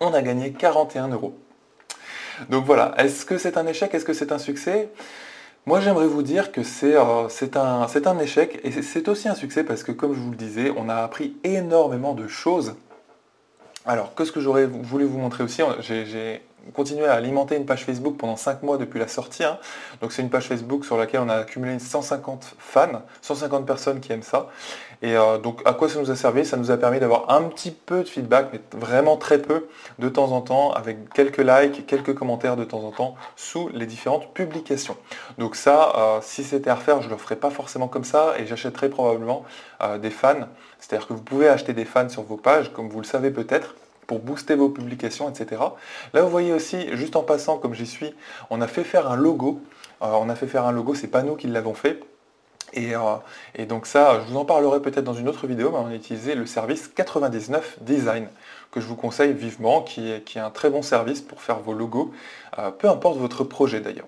on 0.00 0.12
a 0.12 0.20
gagné 0.20 0.52
41 0.52 1.08
euros. 1.08 1.32
Donc 2.50 2.66
voilà, 2.66 2.92
est-ce 2.98 3.24
que 3.24 3.38
c'est 3.38 3.56
un 3.56 3.66
échec? 3.66 3.94
Est-ce 3.94 4.04
que 4.04 4.12
c'est 4.12 4.30
un 4.30 4.38
succès? 4.38 4.90
Moi, 5.64 5.80
j'aimerais 5.80 6.08
vous 6.08 6.22
dire 6.22 6.52
que 6.52 6.62
c'est 6.62 6.94
euh, 6.94 7.28
un, 7.54 7.86
un, 8.04 8.18
échec 8.18 8.60
et 8.64 8.82
c'est 8.82 9.08
aussi 9.08 9.30
un 9.30 9.34
succès 9.34 9.64
parce 9.64 9.82
que, 9.82 9.92
comme 9.92 10.12
je 10.12 10.20
vous 10.20 10.32
le 10.32 10.36
disais, 10.36 10.74
on 10.76 10.90
a 10.90 10.96
appris 10.96 11.38
énormément 11.42 12.12
de 12.12 12.28
choses 12.28 12.74
alors, 13.88 14.14
que 14.14 14.26
ce 14.26 14.32
que 14.32 14.40
j'aurais 14.40 14.66
voulu 14.66 15.06
vous 15.06 15.16
montrer 15.16 15.42
aussi, 15.42 15.62
j'ai 15.80 16.42
continué 16.74 17.06
à 17.06 17.14
alimenter 17.14 17.56
une 17.56 17.64
page 17.64 17.86
Facebook 17.86 18.18
pendant 18.18 18.36
5 18.36 18.62
mois 18.62 18.76
depuis 18.76 18.98
la 18.98 19.08
sortie. 19.08 19.44
Hein. 19.44 19.58
Donc 20.02 20.12
c'est 20.12 20.20
une 20.20 20.28
page 20.28 20.46
Facebook 20.46 20.84
sur 20.84 20.98
laquelle 20.98 21.20
on 21.20 21.28
a 21.30 21.36
accumulé 21.36 21.78
150 21.78 22.54
fans, 22.58 23.02
150 23.22 23.64
personnes 23.64 24.00
qui 24.00 24.12
aiment 24.12 24.22
ça. 24.22 24.50
Et 25.00 25.16
euh, 25.16 25.38
donc 25.38 25.62
à 25.64 25.72
quoi 25.72 25.88
ça 25.88 25.98
nous 26.00 26.10
a 26.10 26.16
servi? 26.16 26.44
Ça 26.44 26.58
nous 26.58 26.70
a 26.70 26.76
permis 26.76 27.00
d'avoir 27.00 27.30
un 27.30 27.44
petit 27.44 27.70
peu 27.70 28.02
de 28.02 28.08
feedback, 28.08 28.48
mais 28.52 28.60
vraiment 28.78 29.16
très 29.16 29.38
peu 29.38 29.68
de 29.98 30.08
temps 30.08 30.32
en 30.32 30.40
temps, 30.40 30.72
avec 30.72 31.08
quelques 31.14 31.38
likes, 31.38 31.86
quelques 31.86 32.14
commentaires 32.14 32.56
de 32.56 32.64
temps 32.64 32.84
en 32.84 32.90
temps 32.90 33.14
sous 33.36 33.70
les 33.72 33.86
différentes 33.86 34.34
publications. 34.34 34.96
Donc 35.38 35.56
ça, 35.56 35.94
euh, 35.96 36.18
si 36.20 36.44
c'était 36.44 36.70
à 36.70 36.74
refaire, 36.74 37.00
je 37.00 37.06
ne 37.06 37.12
le 37.12 37.18
ferais 37.18 37.36
pas 37.36 37.50
forcément 37.50 37.88
comme 37.88 38.04
ça 38.04 38.34
et 38.38 38.46
j'achèterais 38.46 38.90
probablement 38.90 39.44
euh, 39.82 39.98
des 39.98 40.10
fans. 40.10 40.48
C'est-à-dire 40.78 41.06
que 41.06 41.12
vous 41.12 41.22
pouvez 41.22 41.48
acheter 41.48 41.72
des 41.72 41.84
fans 41.84 42.08
sur 42.08 42.22
vos 42.22 42.36
pages, 42.36 42.72
comme 42.72 42.88
vous 42.88 43.00
le 43.00 43.06
savez 43.06 43.30
peut-être, 43.30 43.74
pour 44.06 44.20
booster 44.20 44.54
vos 44.54 44.70
publications, 44.70 45.28
etc. 45.28 45.60
Là, 46.14 46.22
vous 46.22 46.30
voyez 46.30 46.52
aussi, 46.52 46.96
juste 46.96 47.14
en 47.14 47.22
passant, 47.22 47.58
comme 47.58 47.74
j'y 47.74 47.86
suis, 47.86 48.14
on 48.50 48.60
a 48.60 48.66
fait 48.66 48.84
faire 48.84 49.10
un 49.10 49.16
logo. 49.16 49.60
Euh, 50.02 50.06
on 50.12 50.28
a 50.28 50.34
fait 50.34 50.46
faire 50.46 50.64
un 50.64 50.72
logo, 50.72 50.94
c'est 50.94 51.08
pas 51.08 51.22
nous 51.22 51.36
qui 51.36 51.46
l'avons 51.46 51.74
fait. 51.74 52.00
Euh, 52.76 53.16
et, 53.54 53.66
donc 53.66 53.86
ça, 53.86 54.20
je 54.20 54.32
vous 54.32 54.38
en 54.38 54.44
parlerai 54.44 54.80
peut-être 54.80 55.04
dans 55.04 55.14
une 55.14 55.28
autre 55.28 55.46
vidéo, 55.46 55.70
mais 55.70 55.78
on 55.78 55.86
a 55.86 55.94
utilisé 55.94 56.34
le 56.34 56.46
service 56.46 56.88
99 56.88 57.78
Design, 57.80 58.28
que 58.70 58.80
je 58.80 58.86
vous 58.86 58.96
conseille 58.96 59.32
vivement, 59.32 59.82
qui 59.82 60.10
est, 60.10 60.36
un 60.36 60.50
très 60.50 60.70
bon 60.70 60.82
service 60.82 61.20
pour 61.20 61.42
faire 61.42 61.58
vos 61.60 61.72
logos, 61.72 62.12
euh, 62.58 62.70
peu 62.70 62.88
importe 62.88 63.18
votre 63.18 63.44
projet 63.44 63.80
d'ailleurs. 63.80 64.06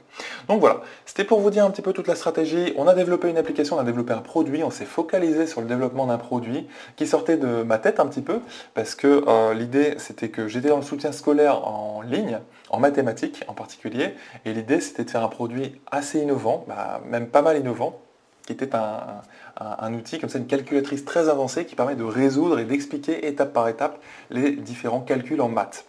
Donc 0.49 0.61
voilà, 0.61 0.81
c'était 1.07 1.25
pour 1.25 1.41
vous 1.41 1.51
dire 1.51 1.65
un 1.65 1.71
petit 1.71 1.83
peu 1.83 1.93
toute 1.93 2.07
la 2.07 2.15
stratégie. 2.15 2.73
On 2.77 2.87
a 2.87 2.95
développé 2.95 3.29
une 3.29 3.39
application, 3.39 3.77
on 3.77 3.81
a 3.81 3.85
développé 3.85 4.13
un 4.13 4.21
produit, 4.21 4.63
on 4.63 4.71
s'est 4.71 4.85
focalisé 4.85 5.47
sur 5.47 5.61
le 5.61 5.67
développement 5.67 6.07
d'un 6.07 6.19
produit 6.19 6.69
qui 6.97 7.07
sortait 7.07 7.37
de 7.37 7.63
ma 7.63 7.79
tête 7.79 8.01
un 8.01 8.07
petit 8.07 8.23
peu, 8.23 8.41
parce 8.75 8.95
que 8.95 9.25
euh, 9.27 9.55
l'idée 9.55 9.95
c'était 9.99 10.29
que 10.29 10.47
j'étais 10.47 10.69
dans 10.69 10.77
le 10.77 10.83
soutien 10.83 11.13
scolaire 11.13 11.67
en 11.67 12.03
ligne, 12.03 12.39
en 12.69 12.79
mathématiques 12.79 13.45
en 13.49 13.55
particulier, 13.55 14.15
et 14.45 14.53
l'idée 14.53 14.81
c'était 14.81 15.05
de 15.05 15.11
faire 15.11 15.25
un 15.25 15.29
produit 15.29 15.81
assez 15.91 16.21
innovant, 16.21 16.65
bah, 16.69 17.01
même 17.07 17.29
pas 17.29 17.43
mal 17.43 17.59
innovant, 17.59 17.99
qui 18.57 18.65
était 18.65 18.77
un, 19.57 19.95
outil, 19.95 20.19
comme 20.19 20.29
ça, 20.29 20.39
une 20.39 20.47
calculatrice 20.47 21.05
très 21.05 21.29
avancée 21.29 21.67
qui 21.67 21.77
permet 21.77 21.95
de 21.95 22.05
résoudre 22.05 22.59
et 22.59 22.65
d'expliquer 22.65 23.27
étape 23.27 23.53
par 23.53 23.69
étape 23.69 24.01
les 24.31 24.53
différents 24.53 25.01
calculs 25.01 25.41
en 25.41 25.49
maths 25.49 25.85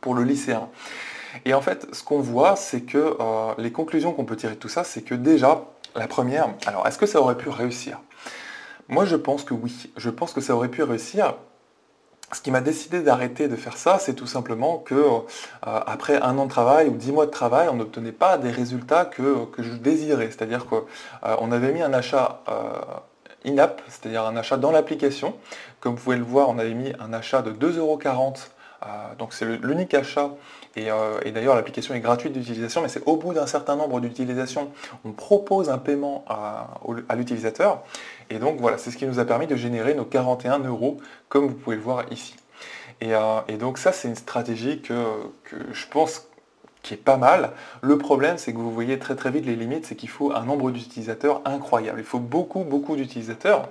pour 0.00 0.14
le 0.14 0.22
lycéen. 0.22 0.68
Et 1.44 1.54
en 1.54 1.60
fait, 1.60 1.86
ce 1.92 2.02
qu'on 2.02 2.20
voit, 2.20 2.56
c'est 2.56 2.82
que 2.82 3.16
euh, 3.20 3.54
les 3.58 3.72
conclusions 3.72 4.12
qu'on 4.12 4.24
peut 4.24 4.36
tirer 4.36 4.54
de 4.54 4.58
tout 4.58 4.68
ça, 4.68 4.84
c'est 4.84 5.02
que 5.02 5.14
déjà, 5.14 5.64
la 5.96 6.06
première, 6.06 6.50
alors 6.66 6.86
est-ce 6.86 6.98
que 6.98 7.06
ça 7.06 7.20
aurait 7.20 7.36
pu 7.36 7.48
réussir? 7.48 8.00
Moi, 8.88 9.04
je 9.04 9.16
pense 9.16 9.44
que 9.44 9.54
oui. 9.54 9.90
Je 9.96 10.10
pense 10.10 10.32
que 10.32 10.40
ça 10.40 10.54
aurait 10.54 10.68
pu 10.68 10.82
réussir 10.82 11.34
ce 12.32 12.40
qui 12.40 12.50
m'a 12.50 12.60
décidé 12.60 13.00
d'arrêter 13.00 13.48
de 13.48 13.56
faire 13.56 13.76
ça, 13.76 13.98
c'est 13.98 14.14
tout 14.14 14.26
simplement 14.26 14.78
que 14.78 14.94
euh, 14.94 15.20
après 15.62 16.20
un 16.22 16.38
an 16.38 16.44
de 16.44 16.50
travail 16.50 16.88
ou 16.88 16.92
dix 16.92 17.12
mois 17.12 17.26
de 17.26 17.30
travail, 17.30 17.68
on 17.68 17.74
n'obtenait 17.74 18.12
pas 18.12 18.38
des 18.38 18.50
résultats 18.50 19.04
que, 19.04 19.48
je 19.58 19.72
désirais. 19.72 20.26
C'est-à-dire 20.26 20.66
qu'on 20.66 20.84
euh, 21.24 21.52
avait 21.52 21.72
mis 21.72 21.82
un 21.82 21.92
achat 21.92 22.42
euh, 22.48 22.70
in-app, 23.44 23.82
c'est-à-dire 23.88 24.24
un 24.24 24.36
achat 24.36 24.56
dans 24.56 24.70
l'application. 24.70 25.34
Comme 25.80 25.96
vous 25.96 26.02
pouvez 26.02 26.16
le 26.16 26.24
voir, 26.24 26.48
on 26.48 26.58
avait 26.58 26.74
mis 26.74 26.92
un 27.00 27.12
achat 27.12 27.42
de 27.42 27.50
2,40€. 27.50 28.48
donc 29.18 29.32
c'est 29.32 29.46
l'unique 29.46 29.94
achat 29.94 30.30
et, 30.76 30.84
d'ailleurs 31.32 31.56
l'application 31.56 31.94
est 31.94 32.00
gratuite 32.00 32.32
d'utilisation, 32.32 32.80
mais 32.80 32.88
c'est 32.88 33.02
au 33.06 33.16
bout 33.16 33.34
d'un 33.34 33.46
certain 33.46 33.74
nombre 33.74 34.00
d'utilisations, 34.00 34.70
on 35.04 35.10
propose 35.10 35.68
un 35.68 35.78
paiement 35.78 36.24
à 36.28 37.16
l'utilisateur. 37.16 37.82
Et 38.30 38.38
donc 38.38 38.60
voilà, 38.60 38.78
c'est 38.78 38.90
ce 38.90 38.96
qui 38.96 39.06
nous 39.06 39.18
a 39.18 39.24
permis 39.24 39.48
de 39.48 39.56
générer 39.56 39.94
nos 39.94 40.04
41 40.04 40.60
euros, 40.60 40.98
comme 41.28 41.48
vous 41.48 41.54
pouvez 41.54 41.76
le 41.76 41.82
voir 41.82 42.04
ici. 42.12 42.36
Euh, 43.02 43.40
et, 43.48 43.56
donc 43.56 43.78
ça, 43.78 43.92
c'est 43.92 44.08
une 44.08 44.16
stratégie 44.16 44.80
que, 44.80 44.94
je 45.72 45.86
pense 45.90 46.28
qui 46.82 46.94
est 46.94 46.98
pas 46.98 47.16
mal. 47.16 47.52
Le 47.82 47.98
problème, 47.98 48.38
c'est 48.38 48.52
que 48.52 48.58
vous 48.58 48.72
voyez 48.72 48.98
très 48.98 49.14
très 49.14 49.30
vite 49.30 49.44
les 49.44 49.56
limites, 49.56 49.84
c'est 49.84 49.96
qu'il 49.96 50.08
faut 50.08 50.32
un 50.32 50.44
nombre 50.44 50.70
d'utilisateurs 50.70 51.42
incroyable. 51.44 51.98
Il 51.98 52.06
faut 52.06 52.18
beaucoup 52.18 52.64
beaucoup 52.64 52.96
d'utilisateurs. 52.96 53.68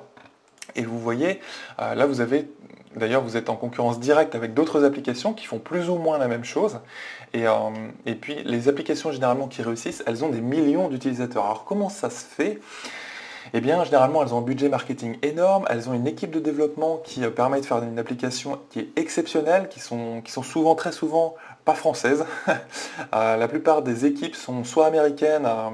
Et 0.76 0.84
vous 0.84 1.00
voyez, 1.00 1.40
euh, 1.80 1.96
là 1.96 2.06
vous 2.06 2.22
avez, 2.22 2.48
d'ailleurs 2.96 3.24
vous 3.24 3.36
êtes 3.36 3.50
en 3.50 3.56
concurrence 3.56 4.00
directe 4.00 4.36
avec 4.36 4.54
d'autres 4.54 4.84
applications 4.84 5.34
qui 5.34 5.46
font 5.46 5.58
plus 5.58 5.90
ou 5.90 5.96
moins 5.96 6.20
la 6.20 6.28
même 6.28 6.44
chose. 6.44 6.80
Et, 7.34 7.48
euh, 7.48 7.54
et 8.06 8.14
puis 8.14 8.44
les 8.44 8.68
applications 8.68 9.12
généralement 9.12 9.48
qui 9.48 9.64
réussissent, 9.64 10.04
elles 10.06 10.24
ont 10.24 10.30
des 10.30 10.42
millions 10.42 10.88
d'utilisateurs. 10.90 11.46
Alors 11.46 11.66
comment 11.66 11.90
ça 11.90 12.12
se 12.12 12.24
fait? 12.24 12.60
Eh 13.54 13.62
bien, 13.62 13.84
généralement, 13.84 14.24
elles 14.24 14.34
ont 14.34 14.40
un 14.40 14.44
budget 14.44 14.70
marketing 14.70 15.18
énorme, 15.22 15.66
elles 15.70 15.90
ont 15.90 15.94
une 15.94 16.08
équipe 16.08 16.32
de 16.32 16.40
développement 16.40 17.02
qui 17.04 17.24
euh, 17.24 17.30
permet 17.30 17.62
de 17.62 17.66
faire 17.66 17.82
une 17.84 18.00
application 18.00 18.60
qui 18.70 18.80
est 18.80 18.90
exceptionnelle, 18.96 19.70
qui 19.70 19.80
sont, 19.80 20.22
qui 20.24 20.32
sont 20.32 20.44
souvent, 20.44 20.76
très 20.76 20.92
souvent, 20.92 21.36
pas 21.66 21.76
françaises. 21.76 22.26
Euh, 23.16 23.38
la 23.38 23.48
plupart 23.48 23.82
des 23.82 24.06
équipes 24.06 24.36
sont 24.36 24.64
soit 24.64 24.86
américaines, 24.86 25.46
euh, 25.46 25.70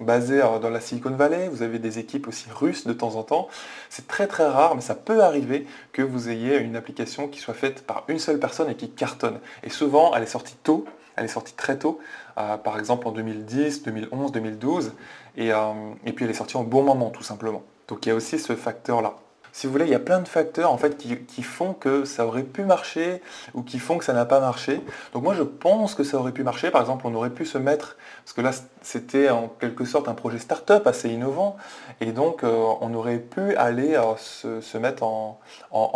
basées 0.00 0.42
dans 0.60 0.70
la 0.70 0.80
Silicon 0.80 1.10
Valley, 1.10 1.48
vous 1.48 1.62
avez 1.62 1.78
des 1.78 1.98
équipes 1.98 2.26
aussi 2.26 2.46
russes 2.50 2.86
de 2.86 2.92
temps 2.92 3.14
en 3.14 3.22
temps. 3.22 3.48
C'est 3.88 4.08
très 4.08 4.26
très 4.26 4.46
rare, 4.46 4.74
mais 4.74 4.80
ça 4.80 4.94
peut 4.94 5.22
arriver 5.22 5.66
que 5.92 6.02
vous 6.02 6.28
ayez 6.28 6.58
une 6.58 6.74
application 6.74 7.28
qui 7.28 7.38
soit 7.38 7.54
faite 7.54 7.86
par 7.86 8.04
une 8.08 8.18
seule 8.18 8.40
personne 8.40 8.68
et 8.68 8.74
qui 8.74 8.90
cartonne. 8.90 9.38
Et 9.62 9.70
souvent, 9.70 10.12
elle 10.16 10.24
est 10.24 10.26
sortie 10.26 10.56
tôt, 10.64 10.86
elle 11.16 11.26
est 11.26 11.28
sortie 11.28 11.54
très 11.54 11.78
tôt, 11.78 12.00
par 12.34 12.78
exemple 12.78 13.08
en 13.08 13.12
2010, 13.12 13.82
2011, 13.82 14.32
2012. 14.32 14.92
Euh, 15.38 15.72
et, 16.04 16.12
puis 16.12 16.24
elle 16.24 16.30
est 16.30 16.34
sortie 16.34 16.56
en 16.56 16.64
bon 16.64 16.82
moment 16.82 17.10
tout 17.10 17.22
simplement. 17.22 17.62
Donc 17.88 18.04
il 18.06 18.10
y 18.10 18.12
a 18.12 18.14
aussi 18.14 18.38
ce 18.38 18.54
facteur-là. 18.54 19.14
Si 19.54 19.66
vous 19.66 19.72
voulez, 19.72 19.84
il 19.84 19.90
y 19.90 19.94
a 19.94 19.98
plein 19.98 20.20
de 20.20 20.28
facteurs 20.28 20.72
en 20.72 20.78
fait 20.78 20.96
qui, 20.96 21.42
font 21.42 21.74
que 21.74 22.06
ça 22.06 22.26
aurait 22.26 22.42
pu 22.42 22.64
marcher 22.64 23.20
ou 23.52 23.62
qui 23.62 23.78
font 23.78 23.98
que 23.98 24.04
ça 24.04 24.14
n'a 24.14 24.24
pas 24.24 24.40
marché. 24.40 24.80
Donc 25.12 25.24
moi 25.24 25.34
je 25.34 25.42
pense 25.42 25.94
que 25.94 26.04
ça 26.04 26.16
aurait 26.16 26.32
pu 26.32 26.42
marcher. 26.42 26.70
Par 26.70 26.80
exemple, 26.80 27.06
on 27.06 27.14
aurait 27.14 27.28
pu 27.28 27.44
se 27.44 27.58
mettre, 27.58 27.98
parce 28.24 28.32
que 28.32 28.40
là 28.40 28.52
c'était 28.80 29.28
en 29.28 29.48
quelque 29.48 29.84
sorte 29.84 30.08
un 30.08 30.14
projet 30.14 30.38
start-up 30.38 30.86
assez 30.86 31.10
innovant, 31.10 31.58
et 32.00 32.12
donc 32.12 32.44
euh, 32.44 32.64
on 32.80 32.94
aurait 32.94 33.18
pu 33.18 33.54
aller 33.56 33.94
euh, 33.94 34.16
se, 34.16 34.78
mettre 34.78 35.02
en, 35.02 35.38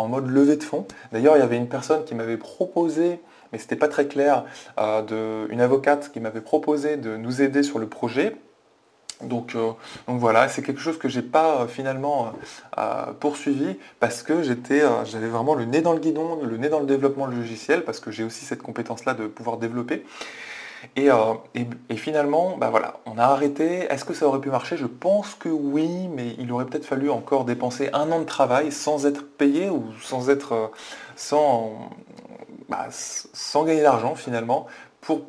mode 0.07 0.27
levée 0.27 0.57
de 0.57 0.63
fonds. 0.63 0.85
D'ailleurs, 1.11 1.35
il 1.35 1.39
y 1.39 1.43
avait 1.43 1.57
une 1.57 1.67
personne 1.69 2.05
qui 2.05 2.13
m'avait 2.13 2.37
proposé 2.37 3.19
mais 3.51 3.57
ce 3.59 3.63
n'était 3.63 3.75
pas 3.75 3.87
très 3.87 4.07
clair, 4.07 4.45
une 4.77 5.61
avocate 5.61 6.11
qui 6.11 6.19
m'avait 6.19 6.41
proposé 6.41 6.97
de 6.97 7.17
nous 7.17 7.41
aider 7.41 7.63
sur 7.63 7.79
le 7.79 7.87
projet 7.87 8.35
donc, 9.21 9.55
euh, 9.55 9.71
donc, 10.07 10.19
voilà, 10.19 10.47
c'est 10.47 10.61
quelque 10.61 10.81
chose 10.81 10.99
que 10.99 11.09
j'ai 11.09 11.23
pas 11.23 11.61
euh, 11.61 11.67
finalement 11.67 12.33
euh, 12.77 13.05
poursuivi 13.19 13.75
parce 13.99 14.21
que 14.21 14.43
j'étais, 14.43 14.83
j'avais 15.05 15.27
vraiment 15.27 15.55
le 15.55 15.65
nez 15.65 15.81
dans 15.81 15.93
le 15.93 15.99
guidon, 15.99 16.39
le 16.43 16.57
nez 16.57 16.69
dans 16.69 16.79
le 16.79 16.85
développement 16.85 17.25
logiciel 17.25 17.83
parce 17.83 17.99
que 17.99 18.11
j'ai 18.11 18.23
aussi 18.23 18.45
cette 18.45 18.61
compétence-là 18.61 19.15
de 19.15 19.25
pouvoir 19.27 19.57
développer. 19.57 20.05
Et, 20.95 21.09
finalement, 21.95 22.55
bah 22.55 22.69
voilà, 22.69 22.99
on 23.07 23.17
a 23.17 23.23
arrêté. 23.23 23.87
Est-ce 23.89 24.05
que 24.05 24.13
ça 24.13 24.27
aurait 24.27 24.39
pu 24.39 24.49
marcher? 24.49 24.77
Je 24.77 24.85
pense 24.85 25.33
que 25.33 25.49
oui, 25.49 26.07
mais 26.07 26.35
il 26.37 26.51
aurait 26.51 26.65
peut-être 26.65 26.85
fallu 26.85 27.09
encore 27.09 27.45
dépenser 27.45 27.89
un 27.93 28.11
an 28.11 28.19
de 28.19 28.25
travail 28.25 28.71
sans 28.71 29.07
être 29.07 29.27
payé 29.27 29.71
ou 29.71 29.85
sans 30.03 30.29
être 30.29 30.71
sans, 31.15 31.89
bah, 32.69 32.87
sans 32.91 33.63
gagner 33.63 33.81
d'argent 33.81 34.15
finalement 34.15 34.67
pour 35.01 35.21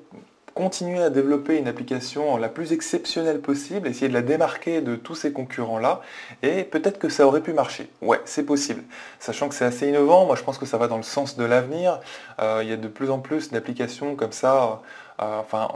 continuer 0.58 1.00
à 1.00 1.08
développer 1.08 1.56
une 1.56 1.68
application 1.68 2.36
la 2.36 2.48
plus 2.48 2.72
exceptionnelle 2.72 3.40
possible, 3.40 3.86
essayer 3.86 4.08
de 4.08 4.12
la 4.12 4.22
démarquer 4.22 4.80
de 4.80 4.96
tous 4.96 5.14
ces 5.14 5.32
concurrents-là, 5.32 6.00
et 6.42 6.64
peut-être 6.64 6.98
que 6.98 7.08
ça 7.08 7.28
aurait 7.28 7.42
pu 7.42 7.52
marcher. 7.52 7.88
Ouais, 8.02 8.20
c'est 8.24 8.42
possible. 8.42 8.82
Sachant 9.20 9.48
que 9.48 9.54
c'est 9.54 9.64
assez 9.64 9.88
innovant, 9.88 10.26
moi 10.26 10.34
je 10.34 10.42
pense 10.42 10.58
que 10.58 10.66
ça 10.66 10.76
va 10.76 10.88
dans 10.88 10.96
le 10.96 11.04
sens 11.04 11.36
de 11.36 11.44
l'avenir. 11.44 12.00
Euh, 12.40 12.58
il 12.64 12.68
y 12.68 12.72
a 12.72 12.76
de 12.76 12.88
plus 12.88 13.10
en 13.10 13.20
plus 13.20 13.52
d'applications 13.52 14.16
comme 14.16 14.32
ça. 14.32 14.82
Euh, 15.22 15.38
enfin, 15.38 15.68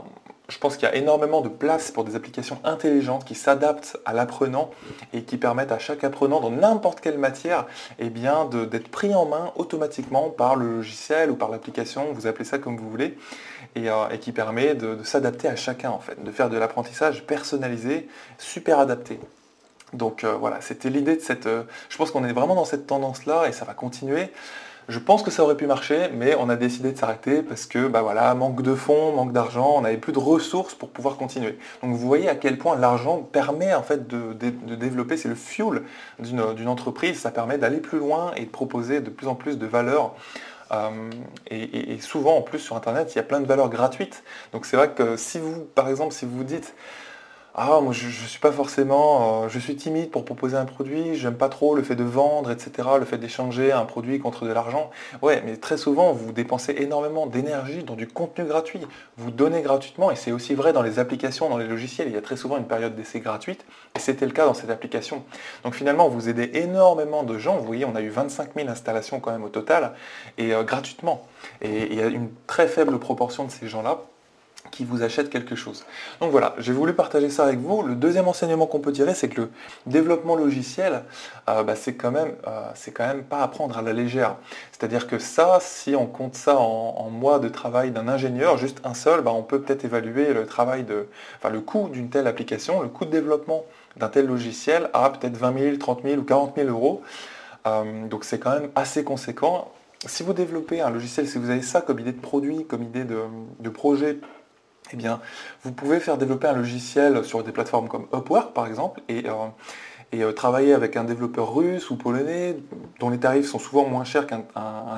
je 0.49 0.57
pense 0.57 0.75
qu'il 0.75 0.87
y 0.87 0.91
a 0.91 0.95
énormément 0.95 1.39
de 1.39 1.47
place 1.47 1.91
pour 1.91 2.03
des 2.03 2.15
applications 2.15 2.59
intelligentes 2.65 3.23
qui 3.23 3.33
s'adaptent 3.33 3.97
à 4.05 4.11
l'apprenant 4.11 4.71
et 5.13 5.23
qui 5.23 5.37
permettent 5.37 5.71
à 5.71 5.79
chaque 5.79 6.03
apprenant 6.03 6.41
dans 6.41 6.51
n'importe 6.51 6.99
quelle 6.99 7.17
matière 7.17 7.65
eh 7.97 8.09
bien, 8.09 8.45
d'être 8.45 8.89
pris 8.89 9.15
en 9.15 9.25
main 9.25 9.51
automatiquement 9.55 10.29
par 10.29 10.57
le 10.57 10.77
logiciel 10.77 11.31
ou 11.31 11.35
par 11.35 11.49
l'application, 11.49 12.11
vous 12.11 12.27
appelez 12.27 12.43
ça 12.43 12.59
comme 12.59 12.75
vous 12.75 12.89
voulez, 12.89 13.17
et, 13.75 13.89
euh, 13.89 14.07
qui 14.17 14.33
permet 14.33 14.75
de, 14.75 15.01
s'adapter 15.03 15.47
à 15.47 15.55
chacun 15.55 15.91
en 15.91 15.99
fait, 15.99 16.21
de 16.21 16.31
faire 16.31 16.49
de 16.49 16.57
l'apprentissage 16.57 17.25
personnalisé, 17.25 18.09
super 18.37 18.79
adapté. 18.79 19.19
Donc 19.93 20.23
euh, 20.23 20.33
voilà, 20.33 20.59
c'était 20.59 20.89
l'idée 20.89 21.15
de 21.15 21.21
cette... 21.21 21.45
Euh, 21.45 21.63
je 21.87 21.97
pense 21.97 22.11
qu'on 22.11 22.25
est 22.25 22.33
vraiment 22.33 22.55
dans 22.55 22.65
cette 22.65 22.87
tendance-là 22.87 23.47
et 23.47 23.53
ça 23.53 23.63
va 23.63 23.73
continuer. 23.73 24.31
Je 24.89 24.99
pense 24.99 25.23
que 25.23 25.31
ça 25.31 25.43
aurait 25.43 25.55
pu 25.55 25.65
marcher, 25.65 26.09
mais 26.13 26.35
on 26.35 26.49
a 26.49 26.55
décidé 26.55 26.91
de 26.91 26.97
s'arrêter 26.97 27.41
parce 27.41 27.65
que 27.65 27.87
bah 27.87 28.01
voilà, 28.01 28.33
manque 28.35 28.61
de 28.61 28.75
fonds, 28.75 29.13
manque 29.13 29.31
d'argent, 29.31 29.75
on 29.77 29.81
n'avait 29.81 29.97
plus 29.97 30.13
de 30.13 30.19
ressources 30.19 30.73
pour 30.73 30.89
pouvoir 30.89 31.15
continuer. 31.15 31.57
Donc 31.81 31.91
vous 31.91 32.07
voyez 32.07 32.27
à 32.27 32.35
quel 32.35 32.57
point 32.57 32.75
l'argent 32.77 33.19
permet 33.19 33.73
en 33.73 33.83
fait 33.83 34.07
de, 34.07 34.33
développer, 34.75 35.15
c'est 35.17 35.29
le 35.29 35.35
fuel 35.35 35.83
d'une 36.19 36.67
entreprise, 36.67 37.19
ça 37.19 37.31
permet 37.31 37.57
d'aller 37.57 37.77
plus 37.77 37.99
loin 37.99 38.33
et 38.35 38.41
de 38.41 38.49
proposer 38.49 38.99
de 38.99 39.09
plus 39.09 39.27
en 39.27 39.35
plus 39.35 39.57
de 39.57 39.65
valeur. 39.65 40.15
Euh, 40.71 40.89
et, 41.51 41.93
et, 41.93 41.99
souvent 41.99 42.37
en 42.37 42.41
plus 42.41 42.57
sur 42.57 42.75
internet 42.75 43.13
il 43.13 43.17
y 43.17 43.19
a 43.19 43.23
plein 43.23 43.39
de 43.39 43.45
valeurs 43.45 43.69
gratuites. 43.69 44.23
Donc 44.53 44.65
c'est 44.65 44.75
vrai 44.75 44.89
que 44.89 45.17
si 45.17 45.37
vous, 45.39 45.65
par 45.75 45.87
exemple, 45.89 46.13
si 46.13 46.25
vous 46.25 46.43
dites 46.43 46.73
ah 47.55 47.81
moi 47.81 47.93
je, 47.93 48.07
ne 48.07 48.11
suis 48.11 48.39
pas 48.39 48.51
forcément, 48.51 49.43
euh, 49.43 49.47
je 49.47 49.59
suis 49.59 49.75
timide 49.75 50.09
pour 50.09 50.25
proposer 50.25 50.57
un 50.57 50.65
produit, 50.65 51.15
j'aime 51.15 51.35
pas 51.35 51.49
trop 51.49 51.75
le 51.75 51.83
fait 51.83 51.95
de 51.95 52.03
vendre, 52.03 52.49
etc., 52.49 52.89
le 52.97 53.05
fait 53.05 53.19
d'échanger 53.19 53.71
un 53.71 53.85
produit 53.85 54.19
contre 54.19 54.45
de 54.45 54.51
l'argent. 54.51 54.89
Ouais, 55.21 55.43
mais 55.45 55.57
très 55.57 55.77
souvent 55.77 56.13
vous 56.13 56.31
dépensez 56.31 56.73
énormément 56.79 57.27
d'énergie 57.27 57.83
dans 57.83 57.93
du 57.93 58.07
contenu 58.07 58.45
gratuit. 58.45 58.81
Vous 59.17 59.29
donnez 59.29 59.61
gratuitement, 59.61 60.09
et 60.09 60.15
c'est 60.15 60.31
aussi 60.31 60.55
vrai 60.55 60.73
dans 60.73 60.81
les 60.81 60.97
applications, 60.97 61.47
dans 61.47 61.59
les 61.59 61.67
logiciels, 61.67 62.07
il 62.07 62.13
y 62.15 62.17
a 62.17 62.21
très 62.21 62.37
souvent 62.37 62.57
une 62.57 62.65
période 62.65 62.95
d'essai 62.95 63.19
gratuite, 63.19 63.65
et 63.95 63.99
c'était 63.99 64.25
le 64.25 64.31
cas 64.31 64.47
dans 64.47 64.55
cette 64.55 64.71
application. 64.71 65.23
Donc 65.63 65.75
finalement 65.75 66.09
vous 66.09 66.29
aidez 66.29 66.49
énormément 66.55 67.21
de 67.21 67.37
gens, 67.37 67.57
vous 67.57 67.65
voyez 67.65 67.85
on 67.85 67.95
a 67.95 68.01
eu 68.01 68.09
25 68.09 68.55
000 68.55 68.67
installations 68.67 69.19
quand 69.19 69.31
même 69.31 69.43
au 69.43 69.49
total, 69.49 69.93
et 70.39 70.55
euh, 70.55 70.63
gratuitement. 70.63 71.27
Et 71.61 71.91
il 71.91 71.95
y 71.95 72.01
a 72.01 72.07
une 72.07 72.29
très 72.47 72.67
faible 72.67 72.97
proportion 72.97 73.45
de 73.45 73.51
ces 73.51 73.67
gens-là 73.67 74.01
qui 74.73 74.85
vous 74.85 75.03
achète 75.03 75.29
quelque 75.29 75.55
chose. 75.55 75.85
Donc 76.19 76.31
voilà, 76.31 76.55
j'ai 76.57 76.73
voulu 76.73 76.93
partager 76.93 77.29
ça 77.29 77.45
avec 77.45 77.59
vous. 77.59 77.83
Le 77.83 77.95
deuxième 77.95 78.27
enseignement 78.27 78.65
qu'on 78.65 78.79
peut 78.79 78.91
tirer, 78.91 79.13
c'est 79.13 79.29
que 79.29 79.41
le 79.41 79.49
développement 79.85 80.35
logiciel, 80.35 81.03
euh, 81.47 81.63
bah, 81.63 81.75
c'est 81.75 81.93
quand, 81.93 82.11
même, 82.11 82.33
euh, 82.47 82.71
quand 82.93 83.05
même 83.05 83.23
pas 83.23 83.41
à 83.41 83.47
prendre 83.47 83.77
à 83.77 83.81
la 83.83 83.93
légère. 83.93 84.35
C'est-à-dire 84.71 85.07
que 85.07 85.19
ça, 85.19 85.59
si 85.61 85.95
on 85.95 86.07
compte 86.07 86.35
ça 86.35 86.57
en, 86.57 87.09
mois 87.09 87.37
de 87.37 87.49
travail 87.49 87.91
d'un 87.91 88.07
ingénieur, 88.07 88.57
juste 88.57 88.79
un 88.83 88.95
seul, 88.95 89.21
bah, 89.21 89.31
on 89.31 89.43
peut 89.43 89.61
peut-être 89.61 89.85
évaluer 89.85 90.33
le 90.33 90.47
travail 90.47 90.83
de, 90.83 91.07
enfin, 91.37 91.49
le 91.49 91.61
coût 91.61 91.89
d'une 91.89 92.09
telle 92.09 92.25
application, 92.25 92.81
le 92.81 92.89
coût 92.89 93.05
de 93.05 93.11
développement 93.11 93.65
d'un 93.97 94.09
tel 94.09 94.25
logiciel 94.25 94.89
à 94.93 95.11
peut-être 95.11 95.37
20 95.37 95.59
000, 95.59 95.77
30 95.77 96.01
000 96.03 96.19
ou 96.19 96.23
40 96.23 96.55
000 96.55 96.69
euros. 96.69 97.03
Euh, 97.67 98.07
donc 98.07 98.23
c'est 98.23 98.39
quand 98.39 98.51
même 98.51 98.69
assez 98.75 99.03
conséquent. 99.03 99.71
Si 100.05 100.23
vous 100.23 100.33
développez 100.33 100.81
un 100.81 100.89
logiciel, 100.89 101.27
si 101.27 101.37
vous 101.37 101.49
avez 101.49 101.61
ça 101.61 101.81
comme 101.81 101.99
idée 101.99 102.11
de 102.11 102.19
produit, 102.19 102.65
comme 102.65 102.83
idée 102.83 103.05
de, 103.05 103.69
projet, 103.69 104.17
eh 104.93 104.97
bien, 104.97 105.19
vous 105.63 105.71
pouvez 105.71 105.99
faire 105.99 106.17
développer 106.17 106.47
un 106.47 106.53
logiciel 106.53 107.23
sur 107.25 107.43
des 107.43 107.51
plateformes 107.51 107.87
comme 107.87 108.07
Upwork 108.13 108.53
par 108.53 108.67
exemple 108.67 109.01
et, 109.09 109.25
euh, 110.13 110.31
travailler 110.31 110.73
avec 110.73 110.95
un 110.95 111.03
développeur 111.03 111.55
russe 111.55 111.89
ou 111.89 111.95
polonais 111.95 112.57
dont 112.99 113.09
les 113.09 113.17
tarifs 113.17 113.47
sont 113.47 113.59
souvent 113.59 113.85
moins 113.85 114.03
chers 114.03 114.27
qu'un 114.27 114.43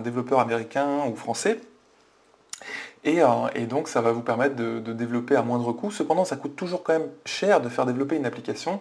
développeur 0.04 0.40
américain 0.40 1.06
ou 1.10 1.16
français. 1.16 1.60
Euh, 3.06 3.48
et, 3.54 3.66
donc 3.66 3.88
ça 3.88 4.02
va 4.02 4.12
vous 4.12 4.22
permettre 4.22 4.56
de, 4.56 4.80
développer 4.94 5.36
à 5.36 5.42
moindre 5.42 5.72
coût. 5.74 5.92
Cependant, 5.92 6.26
ça 6.26 6.36
coûte 6.36 6.56
toujours 6.56 6.84
quand 6.84 6.94
même 6.94 7.10
cher 7.26 7.62
de 7.62 7.70
faire 7.70 7.86
développer 7.86 8.16
une 8.16 8.26
application. 8.26 8.80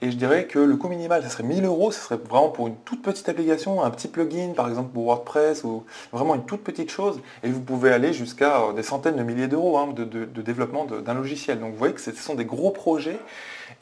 Et 0.00 0.10
je 0.10 0.16
dirais 0.16 0.46
que 0.46 0.58
le 0.58 0.76
coût 0.76 0.88
minimal, 0.88 1.22
ça 1.22 1.28
serait 1.28 1.44
1000 1.44 1.64
euros. 1.64 1.92
Ce 1.92 2.00
serait 2.00 2.16
vraiment 2.16 2.48
pour 2.48 2.68
une 2.68 2.76
toute 2.76 3.02
petite 3.02 3.28
application, 3.28 3.82
un 3.82 3.90
petit 3.90 4.08
plugin, 4.08 4.52
par 4.54 4.68
exemple 4.68 4.90
pour 4.92 5.04
WordPress, 5.04 5.64
ou 5.64 5.84
vraiment 6.12 6.34
une 6.34 6.44
toute 6.44 6.62
petite 6.62 6.90
chose. 6.90 7.20
Et 7.42 7.50
vous 7.50 7.60
pouvez 7.60 7.92
aller 7.92 8.12
jusqu'à 8.12 8.62
euh, 8.62 8.72
des 8.72 8.82
centaines 8.82 9.16
de 9.16 9.22
milliers 9.22 9.48
d'euros 9.48 9.78
hein, 9.78 9.88
de, 9.94 10.42
développement 10.42 10.86
d'un 10.86 11.14
logiciel. 11.14 11.60
Donc 11.60 11.72
vous 11.72 11.78
voyez 11.78 11.94
que 11.94 12.00
ce 12.00 12.12
sont 12.12 12.34
des 12.34 12.46
gros 12.46 12.70
projets. 12.70 13.18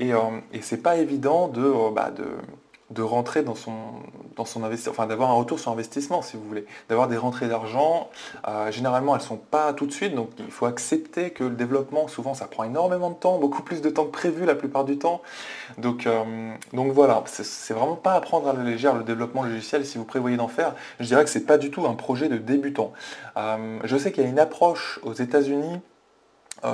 Et, 0.00 0.12
euh, 0.12 0.18
et 0.52 0.62
c'est 0.62 0.82
pas 0.82 0.96
évident 0.96 1.48
de, 1.48 1.92
bah, 1.94 2.10
de 2.10 2.24
de 2.90 3.02
rentrer 3.02 3.42
dans 3.42 3.56
son, 3.56 3.72
dans 4.36 4.44
son 4.44 4.62
investissement, 4.62 4.92
enfin 4.92 5.06
d'avoir 5.06 5.30
un 5.30 5.34
retour 5.34 5.58
sur 5.58 5.72
investissement 5.72 6.22
si 6.22 6.36
vous 6.36 6.44
voulez, 6.44 6.66
d'avoir 6.88 7.08
des 7.08 7.16
rentrées 7.16 7.48
d'argent. 7.48 8.10
Euh, 8.46 8.70
généralement 8.70 9.16
elles 9.16 9.22
ne 9.22 9.26
sont 9.26 9.36
pas 9.36 9.72
tout 9.72 9.86
de 9.86 9.92
suite, 9.92 10.14
donc 10.14 10.30
il 10.38 10.50
faut 10.50 10.66
accepter 10.66 11.30
que 11.30 11.42
le 11.42 11.56
développement, 11.56 12.06
souvent 12.06 12.34
ça 12.34 12.46
prend 12.46 12.62
énormément 12.62 13.10
de 13.10 13.16
temps, 13.16 13.38
beaucoup 13.38 13.62
plus 13.62 13.82
de 13.82 13.90
temps 13.90 14.04
que 14.04 14.12
prévu 14.12 14.44
la 14.44 14.54
plupart 14.54 14.84
du 14.84 14.98
temps. 14.98 15.20
Donc, 15.78 16.06
euh, 16.06 16.54
donc 16.72 16.92
voilà, 16.92 17.24
c'est 17.26 17.74
vraiment 17.74 17.96
pas 17.96 18.14
à 18.14 18.20
prendre 18.20 18.48
à 18.48 18.52
la 18.52 18.62
légère 18.62 18.94
le 18.94 19.02
développement 19.02 19.42
logiciel 19.42 19.84
si 19.84 19.98
vous 19.98 20.04
prévoyez 20.04 20.36
d'en 20.36 20.48
faire. 20.48 20.74
Je 21.00 21.06
dirais 21.06 21.24
que 21.24 21.30
c'est 21.30 21.46
pas 21.46 21.58
du 21.58 21.72
tout 21.72 21.86
un 21.86 21.94
projet 21.94 22.28
de 22.28 22.36
débutant. 22.36 22.92
Euh, 23.36 23.78
je 23.82 23.96
sais 23.96 24.12
qu'il 24.12 24.22
y 24.22 24.26
a 24.26 24.30
une 24.30 24.38
approche 24.38 25.00
aux 25.02 25.12
États-Unis 25.12 25.80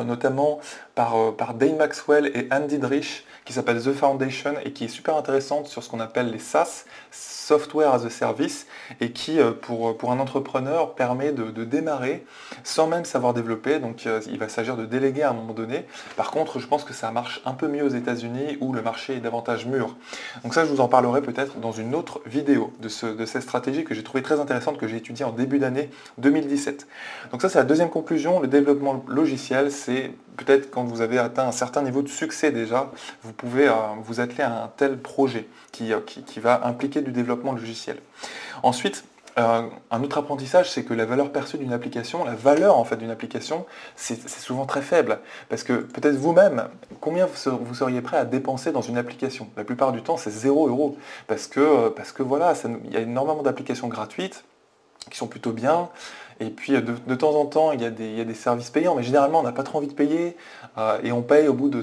notamment 0.07 0.61
par, 0.95 1.35
par 1.37 1.55
Dane 1.55 1.77
Maxwell 1.77 2.31
et 2.35 2.49
Andy 2.53 2.79
Drich, 2.79 3.25
qui 3.45 3.53
s'appelle 3.53 3.83
The 3.83 3.93
Foundation 3.93 4.55
et 4.65 4.73
qui 4.73 4.85
est 4.85 4.89
super 4.89 5.17
intéressante 5.17 5.67
sur 5.67 5.83
ce 5.83 5.91
qu'on 5.91 6.01
appelle 6.01 6.31
les 6.31 6.39
SaaS, 6.39 6.85
Software 7.11 7.93
as 7.93 8.05
a 8.05 8.11
Service, 8.11 8.67
et 9.01 9.11
qui, 9.11 9.41
euh, 9.41 9.53
pour, 9.53 9.97
pour 9.97 10.13
un 10.13 10.21
entrepreneur, 10.21 10.95
permet 10.95 11.33
de, 11.33 11.65
démarrer 11.65 12.25
sans 12.65 12.87
même 12.87 13.05
savoir 13.05 13.35
développer. 13.35 13.79
Donc 13.79 14.07
euh, 14.07 14.21
il 14.31 14.39
va 14.39 14.49
s'agir 14.49 14.77
de 14.77 14.87
déléguer 14.87 15.23
à 15.23 15.31
un 15.31 15.33
moment 15.33 15.55
donné. 15.55 15.87
Par 16.17 16.31
contre, 16.31 16.61
je 16.61 16.67
pense 16.67 16.85
que 16.85 16.93
ça 16.93 17.11
marche 17.11 17.43
un 17.45 17.55
peu 17.55 17.69
mieux 17.69 17.85
aux 17.85 17.89
États-Unis 17.89 18.59
où 18.61 18.73
le 18.73 18.83
marché 18.83 19.17
est 19.17 19.21
davantage 19.21 19.67
mûr. 19.67 19.97
Donc 20.43 20.55
ça, 20.55 20.65
je 20.65 20.71
vous 20.71 20.81
en 20.81 20.89
parlerai 20.89 21.21
peut-être 21.21 21.59
dans 21.59 21.73
une 21.73 21.95
autre 21.95 22.21
vidéo 22.27 22.73
de, 22.81 22.89
ce, 22.89 23.07
de 23.07 23.27
cette 23.27 23.43
stratégie 23.43 23.85
que 23.85 23.95
j'ai 23.95 24.03
trouvée 24.03 24.23
très 24.23 24.41
intéressante, 24.41 24.79
que 24.79 24.87
j'ai 24.87 24.97
étudiée 24.97 25.25
en 25.25 25.33
début 25.33 25.59
d'année 25.59 25.91
2017. 26.19 26.87
Donc 27.33 27.43
ça, 27.43 27.49
c'est 27.49 27.59
la 27.59 27.65
deuxième 27.65 27.91
conclusion. 27.91 28.41
Le 28.41 28.49
développement 28.49 29.05
logiciel, 29.09 29.73
c'est 29.73 30.13
peut-être 30.37 30.71
quand 30.71 30.85
vous 30.85 31.01
avez 31.01 31.19
atteint 31.19 31.47
un 31.47 31.53
certain 31.53 31.83
niveau 31.83 32.03
de 32.03 32.09
succès 32.09 32.51
déjà, 32.51 32.91
vous 33.23 33.33
pouvez 33.33 33.69
euh, 33.69 33.73
vous 34.05 34.21
atteler 34.21 34.43
à 34.43 34.65
un 34.65 34.69
tel 34.77 34.99
projet 34.99 35.49
euh, 35.81 36.01
qui, 36.01 36.41
va 36.41 36.67
impliquer 36.67 37.01
du 37.01 37.13
développement 37.13 37.53
logiciel. 37.53 37.99
Ensuite, 38.63 39.05
euh, 39.39 39.63
un 39.91 40.03
autre 40.03 40.19
apprentissage, 40.19 40.71
c'est 40.71 40.85
que 40.85 40.93
la 40.93 41.07
valeur 41.07 41.33
perçue 41.33 41.57
d'une 41.57 41.73
application, 41.73 42.25
la 42.25 42.35
valeur 42.35 42.77
en 42.77 42.85
fait 42.85 42.97
d'une 42.97 43.11
application, 43.11 43.65
c'est 43.97 44.29
souvent 44.29 44.67
très 44.67 44.83
faible. 44.83 45.21
Parce 45.49 45.65
que 45.65 45.73
peut-être 45.73 46.17
vous-même, 46.17 46.69
combien 47.01 47.27
vous 47.27 47.75
seriez 47.75 48.03
prêt 48.03 48.19
à 48.19 48.25
dépenser 48.27 48.73
dans 48.73 48.83
une 48.83 48.99
application? 48.99 49.49
La 49.57 49.65
plupart 49.65 49.93
du 49.93 50.03
temps, 50.03 50.19
c'est 50.19 50.31
0 50.31 50.69
euros. 50.69 50.99
Parce 51.29 51.47
que, 51.47 51.89
parce 51.89 52.13
que 52.13 52.23
voilà, 52.23 52.53
il 52.85 52.93
y 52.93 52.97
a 52.97 53.01
énormément 53.01 53.43
d'applications 53.43 53.89
gratuites 53.89 54.45
qui 55.11 55.19
sont 55.19 55.27
plutôt 55.27 55.53
bien. 55.53 55.89
Et 56.41 56.51
puis 56.51 56.73
de, 56.73 57.15
temps 57.15 57.37
en 57.37 57.47
temps, 57.47 57.73
il 57.73 57.81
y, 57.81 57.85
a 57.85 57.91
des, 57.91 58.35
services 58.35 58.71
payants, 58.71 58.97
mais 58.97 59.05
généralement, 59.05 59.41
on 59.41 59.43
n'a 59.45 59.53
pas 59.53 59.63
trop 59.63 59.79
envie 59.79 59.87
de 59.87 59.93
payer 59.93 60.37
euh, 60.77 60.99
et 61.05 61.13
on 61.13 61.23
paye 61.23 61.47
au 61.47 61.53
bout 61.53 61.69
de, 61.69 61.81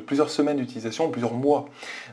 plusieurs 0.00 0.30
semaines 0.30 0.56
d'utilisation, 0.56 1.10
plusieurs 1.10 1.34
mois. 1.34 1.66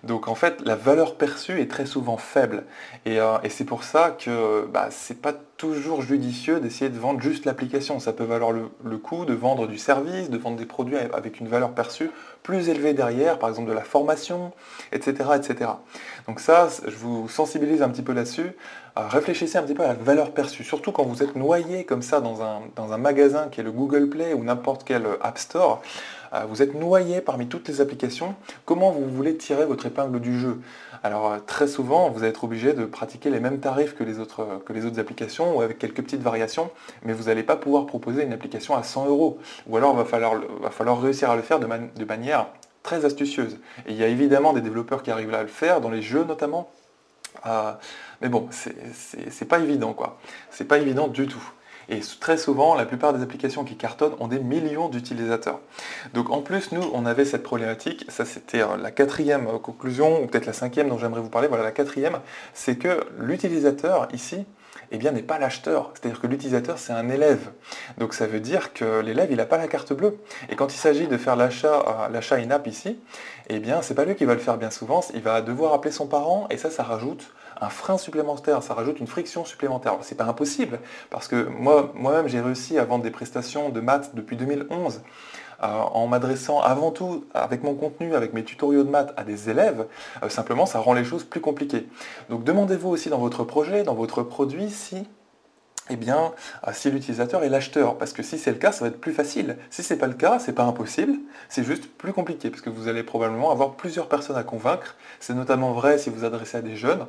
Donc 0.03 0.27
en 0.27 0.35
fait, 0.35 0.61
la 0.63 0.75
valeur 0.75 1.15
perçue 1.15 1.59
est 1.59 1.69
très 1.69 1.87
souvent 1.87 2.17
faible. 2.17 2.65
Et, 3.05 3.19
euh, 3.19 3.37
c'est 3.49 3.65
pour 3.65 3.83
ça 3.83 4.11
que 4.11 4.67
bah, 4.71 4.89
ce 4.91 5.13
n'est 5.13 5.19
pas 5.19 5.33
toujours 5.57 6.01
judicieux 6.01 6.59
d'essayer 6.59 6.89
de 6.89 6.99
vendre 6.99 7.19
juste 7.19 7.45
l'application. 7.45 7.99
Ça 7.99 8.13
peut 8.13 8.23
valoir 8.23 8.51
le, 8.51 8.69
le, 8.83 8.97
coup 8.97 9.25
de 9.25 9.33
vendre 9.33 9.67
du 9.67 9.77
service, 9.77 10.29
de 10.29 10.37
vendre 10.37 10.57
des 10.57 10.65
produits 10.65 10.97
avec 10.97 11.39
une 11.39 11.47
valeur 11.47 11.71
perçue 11.71 12.11
plus 12.43 12.69
élevée 12.69 12.93
derrière, 12.93 13.39
par 13.39 13.49
exemple 13.49 13.69
de 13.69 13.73
la 13.73 13.83
formation, 13.83 14.51
etc. 14.91 15.29
etc. 15.35 15.71
Donc 16.27 16.39
ça, 16.39 16.67
je 16.85 16.95
vous 16.95 17.29
sensibilise 17.29 17.81
un 17.81 17.89
petit 17.89 18.01
peu 18.01 18.13
là-dessus 18.13 18.51
réfléchissez 18.95 19.57
un 19.57 19.63
petit 19.63 19.73
peu 19.73 19.83
à 19.83 19.87
la 19.87 19.93
valeur 19.93 20.31
perçue, 20.31 20.63
surtout 20.63 20.91
quand 20.91 21.03
vous 21.03 21.23
êtes 21.23 21.35
noyé 21.35 21.85
comme 21.85 22.01
ça 22.01 22.19
dans 22.19 22.41
un, 22.41 22.97
magasin 22.97 23.47
qui 23.49 23.61
est 23.61 23.63
le 23.63 23.71
Google 23.71 24.09
Play 24.09 24.33
ou 24.33 24.43
n'importe 24.43 24.83
quel 24.83 25.05
App 25.21 25.37
Store. 25.37 25.81
Euh, 26.33 26.45
vous 26.47 26.61
êtes 26.61 26.73
noyé 26.73 27.19
parmi 27.19 27.47
toutes 27.47 27.67
les 27.67 27.81
applications. 27.81 28.35
Comment 28.65 28.91
vous 28.91 29.05
voulez 29.05 29.35
tirer 29.35 29.65
votre 29.65 29.85
épingle 29.85 30.19
du 30.19 30.39
jeu? 30.39 30.61
Alors 31.03 31.31
euh, 31.31 31.37
très 31.45 31.67
souvent, 31.67 32.09
vous 32.09 32.19
allez 32.19 32.29
être 32.29 32.43
obligé 32.43 32.73
de 32.73 32.85
pratiquer 32.85 33.29
les 33.29 33.39
mêmes 33.39 33.59
tarifs 33.59 33.95
que 33.95 34.03
les, 34.03 34.19
autres, 34.19 34.45
applications 34.97 35.57
ou 35.57 35.61
avec 35.61 35.77
quelques 35.77 36.01
petites 36.01 36.21
variations, 36.21 36.69
mais 37.03 37.13
vous 37.13 37.25
n'allez 37.25 37.43
pas 37.43 37.57
pouvoir 37.57 37.85
proposer 37.85 38.23
une 38.23 38.33
application 38.33 38.75
à 38.75 38.83
100 38.83 39.07
euros. 39.07 39.39
Ou 39.67 39.77
alors 39.77 39.93
il 39.93 39.97
va 39.97 40.69
falloir, 40.69 41.01
réussir 41.01 41.29
à 41.29 41.35
le 41.35 41.41
faire 41.41 41.59
de, 41.59 41.67
de 41.67 42.05
manière 42.05 42.47
très 42.83 43.03
astucieuse. 43.05 43.57
Et 43.87 43.91
il 43.91 43.97
y 43.97 44.03
a 44.03 44.07
évidemment 44.07 44.53
des 44.53 44.61
développeurs 44.61 45.03
qui 45.03 45.11
arrivent 45.11 45.33
à 45.33 45.41
le 45.41 45.47
faire, 45.47 45.81
dans 45.81 45.89
les 45.89 46.01
jeux 46.01 46.23
notamment. 46.23 46.69
Euh, 47.45 47.71
mais 48.21 48.29
bon, 48.29 48.47
c'est 48.51 49.47
pas 49.47 49.59
évident 49.59 49.93
quoi. 49.93 50.19
C'est 50.49 50.65
pas 50.65 50.77
évident 50.77 51.07
du 51.07 51.27
tout. 51.27 51.43
Et 51.89 51.99
très 52.19 52.37
souvent, 52.37 52.75
la 52.75 52.85
plupart 52.85 53.13
des 53.13 53.21
applications 53.21 53.63
qui 53.63 53.75
cartonnent 53.75 54.15
ont 54.19 54.27
des 54.27 54.39
millions 54.39 54.87
d'utilisateurs. 54.87 55.59
Donc 56.13 56.29
en 56.29 56.41
plus, 56.41 56.71
nous, 56.71 56.83
on 56.93 57.05
avait 57.05 57.25
cette 57.25 57.43
problématique, 57.43 58.05
ça 58.07 58.23
c'était 58.23 58.61
euh, 58.61 58.77
la 58.77 58.91
quatrième 58.91 59.47
euh, 59.47 59.59
conclusion, 59.59 60.23
ou 60.23 60.27
peut-être 60.27 60.45
la 60.45 60.53
cinquième 60.53 60.87
dont 60.87 60.97
j'aimerais 60.97 61.21
vous 61.21 61.29
parler, 61.29 61.49
voilà 61.49 61.63
la 61.63 61.71
quatrième, 61.71 62.19
c'est 62.53 62.77
que 62.77 63.05
l'utilisateur 63.19 64.07
ici, 64.13 64.45
eh 64.93 64.97
bien, 64.97 65.11
n'est 65.11 65.23
pas 65.23 65.39
l'acheteur. 65.39 65.91
C'est-à-dire 65.93 66.19
que 66.19 66.27
l'utilisateur, 66.27 66.77
c'est 66.77 66.93
un 66.93 67.09
élève. 67.09 67.51
Donc 67.97 68.13
ça 68.13 68.27
veut 68.27 68.41
dire 68.41 68.73
que 68.73 68.99
l'élève, 68.99 69.29
il 69.31 69.37
n'a 69.37 69.45
pas 69.45 69.57
la 69.57 69.67
carte 69.67 69.93
bleue. 69.93 70.17
Et 70.49 70.55
quand 70.55 70.73
il 70.73 70.77
s'agit 70.77 71.07
de 71.07 71.17
faire 71.17 71.37
l'achat, 71.37 72.09
l'achat 72.11 72.35
in-app 72.35 72.67
ici, 72.67 72.99
eh 73.53 73.59
bien, 73.59 73.81
c'est 73.81 73.95
pas 73.95 74.05
lui 74.05 74.15
qui 74.15 74.23
va 74.23 74.33
le 74.33 74.39
faire 74.39 74.57
bien 74.57 74.71
souvent, 74.71 75.01
il 75.13 75.21
va 75.21 75.41
devoir 75.41 75.73
appeler 75.73 75.91
son 75.91 76.07
parent, 76.07 76.47
et 76.49 76.57
ça, 76.57 76.69
ça 76.69 76.83
rajoute 76.83 77.33
un 77.59 77.69
frein 77.69 77.97
supplémentaire, 77.97 78.63
ça 78.63 78.73
rajoute 78.73 78.99
une 78.99 79.07
friction 79.07 79.43
supplémentaire. 79.43 79.97
C'est 80.01 80.15
pas 80.15 80.23
impossible, 80.23 80.79
parce 81.09 81.27
que 81.27 81.47
moi, 81.47 81.91
moi-même, 81.93 82.29
j'ai 82.29 82.39
réussi 82.39 82.79
à 82.79 82.85
vendre 82.85 83.03
des 83.03 83.11
prestations 83.11 83.69
de 83.69 83.81
maths 83.81 84.15
depuis 84.15 84.37
2011 84.37 85.01
euh, 85.63 85.67
en 85.67 86.07
m'adressant 86.07 86.61
avant 86.61 86.91
tout 86.91 87.25
avec 87.33 87.61
mon 87.61 87.75
contenu, 87.75 88.15
avec 88.15 88.33
mes 88.33 88.43
tutoriaux 88.43 88.83
de 88.83 88.89
maths 88.89 89.13
à 89.17 89.23
des 89.23 89.49
élèves, 89.49 89.85
euh, 90.23 90.29
simplement 90.29 90.65
ça 90.65 90.79
rend 90.79 90.93
les 90.93 91.03
choses 91.03 91.23
plus 91.23 91.41
compliquées. 91.41 91.87
Donc 92.29 92.45
demandez-vous 92.45 92.89
aussi 92.89 93.09
dans 93.09 93.19
votre 93.19 93.43
projet, 93.43 93.83
dans 93.83 93.93
votre 93.95 94.23
produit, 94.23 94.69
si 94.69 95.05
eh 95.91 95.95
bien, 95.95 96.31
euh, 96.67 96.71
si 96.73 96.89
l'utilisateur 96.89 97.43
est 97.43 97.49
l'acheteur. 97.49 97.97
Parce 97.97 98.13
que 98.13 98.23
si 98.23 98.37
c'est 98.37 98.51
le 98.51 98.57
cas, 98.57 98.71
ça 98.71 98.85
va 98.85 98.89
être 98.89 98.99
plus 98.99 99.13
facile. 99.13 99.57
Si 99.69 99.83
ce 99.83 99.93
n'est 99.93 99.99
pas 99.99 100.07
le 100.07 100.13
cas, 100.13 100.39
c'est 100.39 100.53
pas 100.53 100.63
impossible, 100.63 101.13
c'est 101.49 101.63
juste 101.63 101.85
plus 101.85 102.13
compliqué, 102.13 102.49
parce 102.49 102.61
que 102.61 102.69
vous 102.69 102.87
allez 102.87 103.03
probablement 103.03 103.51
avoir 103.51 103.75
plusieurs 103.75 104.07
personnes 104.07 104.37
à 104.37 104.43
convaincre. 104.43 104.95
C'est 105.19 105.33
notamment 105.33 105.73
vrai 105.73 105.97
si 105.97 106.09
vous 106.09 106.23
adressez 106.25 106.57
à 106.57 106.61
des 106.61 106.75
jeunes. 106.75 107.05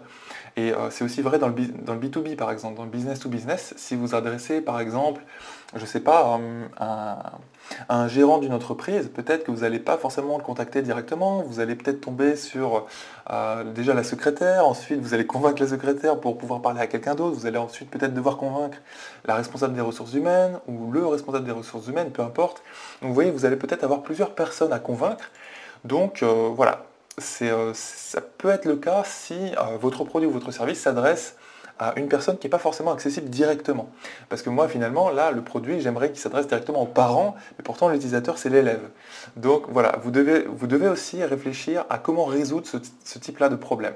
Et 0.56 0.72
euh, 0.72 0.90
c'est 0.90 1.04
aussi 1.04 1.22
vrai 1.22 1.38
dans 1.38 1.48
le, 1.48 1.54
dans 1.54 1.94
le 1.94 2.00
B2B, 2.00 2.36
par 2.36 2.50
exemple, 2.50 2.76
dans 2.76 2.84
le 2.84 2.90
business 2.90 3.20
to 3.20 3.28
business. 3.28 3.74
Si 3.76 3.96
vous 3.96 4.14
adressez, 4.14 4.60
par 4.60 4.80
exemple, 4.80 5.22
je 5.74 5.86
sais 5.86 6.00
pas, 6.00 6.26
un, 6.26 6.68
un 6.84 7.16
gérant 8.08 8.38
d'une 8.38 8.52
entreprise, 8.52 9.08
peut-être 9.08 9.44
que 9.44 9.50
vous 9.50 9.60
n'allez 9.60 9.78
pas 9.78 9.96
forcément 9.96 10.36
le 10.38 10.44
contacter 10.44 10.82
directement, 10.82 11.42
vous 11.42 11.60
allez 11.60 11.74
peut-être 11.74 12.00
tomber 12.00 12.36
sur 12.36 12.86
euh, 13.30 13.64
déjà 13.64 13.94
la 13.94 14.04
secrétaire, 14.04 14.66
ensuite 14.66 15.00
vous 15.00 15.14
allez 15.14 15.26
convaincre 15.26 15.62
la 15.62 15.68
secrétaire 15.68 16.18
pour 16.18 16.38
pouvoir 16.38 16.60
parler 16.60 16.80
à 16.80 16.86
quelqu'un 16.86 17.14
d'autre, 17.14 17.36
vous 17.36 17.46
allez 17.46 17.58
ensuite 17.58 17.90
peut-être 17.90 18.14
devoir 18.14 18.36
convaincre 18.36 18.78
la 19.24 19.34
responsable 19.34 19.74
des 19.74 19.80
ressources 19.80 20.14
humaines 20.14 20.58
ou 20.66 20.90
le 20.90 21.06
responsable 21.06 21.44
des 21.44 21.52
ressources 21.52 21.86
humaines, 21.86 22.10
peu 22.10 22.22
importe. 22.22 22.62
Donc 23.00 23.08
vous 23.08 23.14
voyez, 23.14 23.30
vous 23.30 23.44
allez 23.44 23.56
peut-être 23.56 23.84
avoir 23.84 24.02
plusieurs 24.02 24.34
personnes 24.34 24.72
à 24.72 24.78
convaincre. 24.78 25.30
Donc 25.84 26.22
euh, 26.22 26.50
voilà, 26.54 26.84
euh, 27.42 27.72
ça 27.74 28.20
peut 28.20 28.50
être 28.50 28.64
le 28.64 28.76
cas 28.76 29.02
si 29.04 29.52
votre 29.80 30.04
produit 30.04 30.28
ou 30.28 30.32
votre 30.32 30.50
service 30.50 30.80
s'adresse 30.80 31.36
à 31.78 31.94
une 31.96 32.08
personne 32.08 32.38
qui 32.38 32.46
n'est 32.46 32.50
pas 32.50 32.58
forcément 32.58 32.92
accessible 32.92 33.28
directement. 33.28 33.88
Parce 34.28 34.42
que 34.42 34.50
moi, 34.50 34.68
finalement, 34.68 35.10
là, 35.10 35.30
le 35.30 35.42
produit, 35.42 35.80
j'aimerais 35.80 36.10
qu'il 36.10 36.18
s'adresse 36.18 36.46
directement 36.46 36.82
aux 36.82 36.86
parents, 36.86 37.34
mais 37.58 37.62
pourtant, 37.64 37.88
l'utilisateur, 37.88 38.38
c'est 38.38 38.48
l'élève. 38.48 38.82
Donc 39.36 39.64
voilà, 39.68 39.98
vous 40.02 40.10
devez, 40.10 40.44
vous 40.48 40.66
devez 40.66 40.88
aussi 40.88 41.22
réfléchir 41.24 41.84
à 41.90 41.98
comment 41.98 42.24
résoudre 42.24 42.66
ce, 42.66 43.18
type-là 43.18 43.48
de 43.48 43.56
problème. 43.56 43.94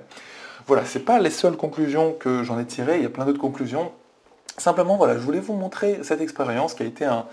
Voilà, 0.66 0.84
ce 0.84 0.98
n'est 0.98 1.04
pas 1.04 1.18
les 1.18 1.30
seules 1.30 1.56
conclusions 1.56 2.12
que 2.12 2.42
j'en 2.42 2.58
ai 2.58 2.64
tirées, 2.64 2.96
il 2.96 3.02
y 3.02 3.06
a 3.06 3.10
plein 3.10 3.24
d'autres 3.24 3.40
conclusions. 3.40 3.92
Simplement, 4.58 4.96
voilà, 4.96 5.14
je 5.14 5.20
voulais 5.20 5.40
vous 5.40 5.52
montrer 5.52 6.00
cette 6.02 6.20
expérience 6.20 6.74
qui 6.74 6.82
a 6.82 6.86
été 6.86 7.04
un, 7.04 7.26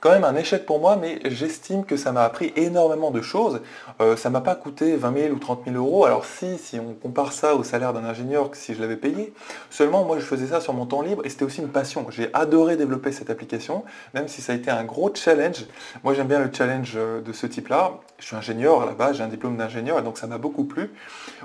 quand 0.00 0.10
même 0.10 0.24
un 0.24 0.34
échec 0.34 0.64
pour 0.64 0.80
moi, 0.80 0.96
mais 0.96 1.20
j'estime 1.26 1.84
que 1.84 1.96
ça 1.96 2.10
m'a 2.10 2.24
appris 2.24 2.52
énormément 2.56 3.10
de 3.10 3.20
choses. 3.20 3.60
Euh, 4.00 4.16
ça 4.16 4.30
m'a 4.30 4.40
pas 4.40 4.54
coûté 4.54 4.96
20 4.96 5.18
000 5.18 5.34
ou 5.34 5.38
30 5.38 5.64
000 5.66 5.76
euros. 5.76 6.06
Alors 6.06 6.24
si, 6.24 6.56
si 6.56 6.80
on 6.80 6.94
compare 6.94 7.34
ça 7.34 7.54
au 7.54 7.62
salaire 7.62 7.92
d'un 7.92 8.04
ingénieur, 8.04 8.50
si 8.54 8.74
je 8.74 8.80
l'avais 8.80 8.96
payé, 8.96 9.34
seulement 9.68 10.04
moi 10.04 10.18
je 10.18 10.24
faisais 10.24 10.46
ça 10.46 10.60
sur 10.62 10.72
mon 10.72 10.86
temps 10.86 11.02
libre 11.02 11.22
et 11.26 11.28
c'était 11.28 11.44
aussi 11.44 11.60
une 11.60 11.68
passion. 11.68 12.06
J'ai 12.08 12.30
adoré 12.32 12.76
développer 12.76 13.12
cette 13.12 13.28
application, 13.28 13.84
même 14.14 14.26
si 14.26 14.40
ça 14.40 14.52
a 14.52 14.56
été 14.56 14.70
un 14.70 14.84
gros 14.84 15.14
challenge. 15.14 15.66
Moi 16.02 16.14
j'aime 16.14 16.28
bien 16.28 16.38
le 16.38 16.50
challenge 16.50 16.94
euh, 16.96 17.20
de 17.20 17.32
ce 17.34 17.46
type-là. 17.46 17.92
Je 18.18 18.26
suis 18.26 18.36
ingénieur 18.36 18.82
à 18.82 18.86
la 18.86 18.92
base, 18.92 19.18
j'ai 19.18 19.22
un 19.22 19.28
diplôme 19.28 19.56
d'ingénieur 19.58 19.98
et 19.98 20.02
donc 20.02 20.16
ça 20.16 20.26
m'a 20.26 20.38
beaucoup 20.38 20.64
plu. 20.64 20.92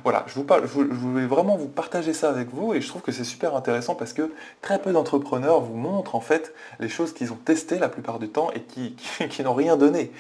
Voilà, 0.04 0.24
je, 0.28 0.36
vous 0.36 0.46
je 0.48 0.96
voulais 0.96 1.26
vraiment 1.26 1.58
vous 1.58 1.68
partager 1.68 2.14
ça 2.14 2.30
avec 2.30 2.54
vous 2.54 2.74
et 2.74 2.80
je 2.80 2.88
trouve 2.88 3.02
que 3.02 3.12
c'est 3.12 3.24
super 3.26 3.56
intéressant 3.56 3.96
parce 3.96 4.14
que 4.14 4.32
très 4.62 4.80
peu 4.80 4.94
d'entrepreneurs 4.94 5.60
vous 5.60 5.76
montrent 5.76 6.16
en 6.16 6.22
fait 6.22 6.54
les 6.80 6.90
choses 6.90 7.14
qu'ils 7.14 7.34
ont 7.34 7.40
testées 7.44 7.80
la 7.80 7.90
plupart 7.90 8.20
du 8.20 8.30
temps 8.30 8.45
et 8.54 8.62
qui, 9.30 9.44
n'ont 9.44 9.54
rien 9.54 9.78
donné. 9.78 10.12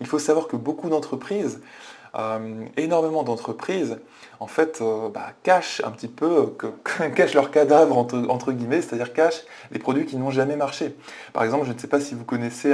Il 0.00 0.06
faut 0.06 0.18
savoir 0.18 0.48
que 0.48 0.56
beaucoup 0.56 0.88
d'entreprises, 0.88 1.60
euh, 2.14 2.64
énormément 2.76 3.22
d'entreprises, 3.22 3.98
en 4.40 4.46
fait, 4.46 4.78
euh, 4.80 5.08
bah, 5.08 5.32
cachent 5.42 5.82
un 5.84 5.90
petit 5.90 6.08
peu, 6.08 6.54
cachent 7.16 7.34
leur 7.34 7.50
cadavre 7.50 7.96
entre, 7.98 8.52
guillemets, 8.52 8.82
c'est-à-dire 8.82 9.12
cachent 9.12 9.44
les 9.70 9.78
produits 9.78 10.06
qui 10.06 10.16
n'ont 10.16 10.30
jamais 10.30 10.56
marché. 10.56 10.94
Par 11.32 11.44
exemple, 11.44 11.66
je 11.66 11.72
ne 11.72 11.78
sais 11.78 11.88
pas 11.88 12.00
si 12.00 12.14
vous 12.14 12.24
connaissez 12.24 12.72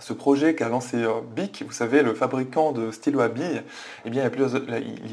ce 0.00 0.12
projet 0.12 0.54
qu'a 0.54 0.68
lancé 0.68 0.96
euh, 0.96 1.20
BIC, 1.34 1.64
vous 1.66 1.72
savez, 1.72 2.02
le 2.02 2.14
fabricant 2.14 2.72
de 2.72 2.90
stylos 2.90 3.20
à 3.20 3.28
billes, 3.28 3.62
eh 4.04 4.08
il 4.08 4.14
y 4.14 4.20
a 4.20 4.30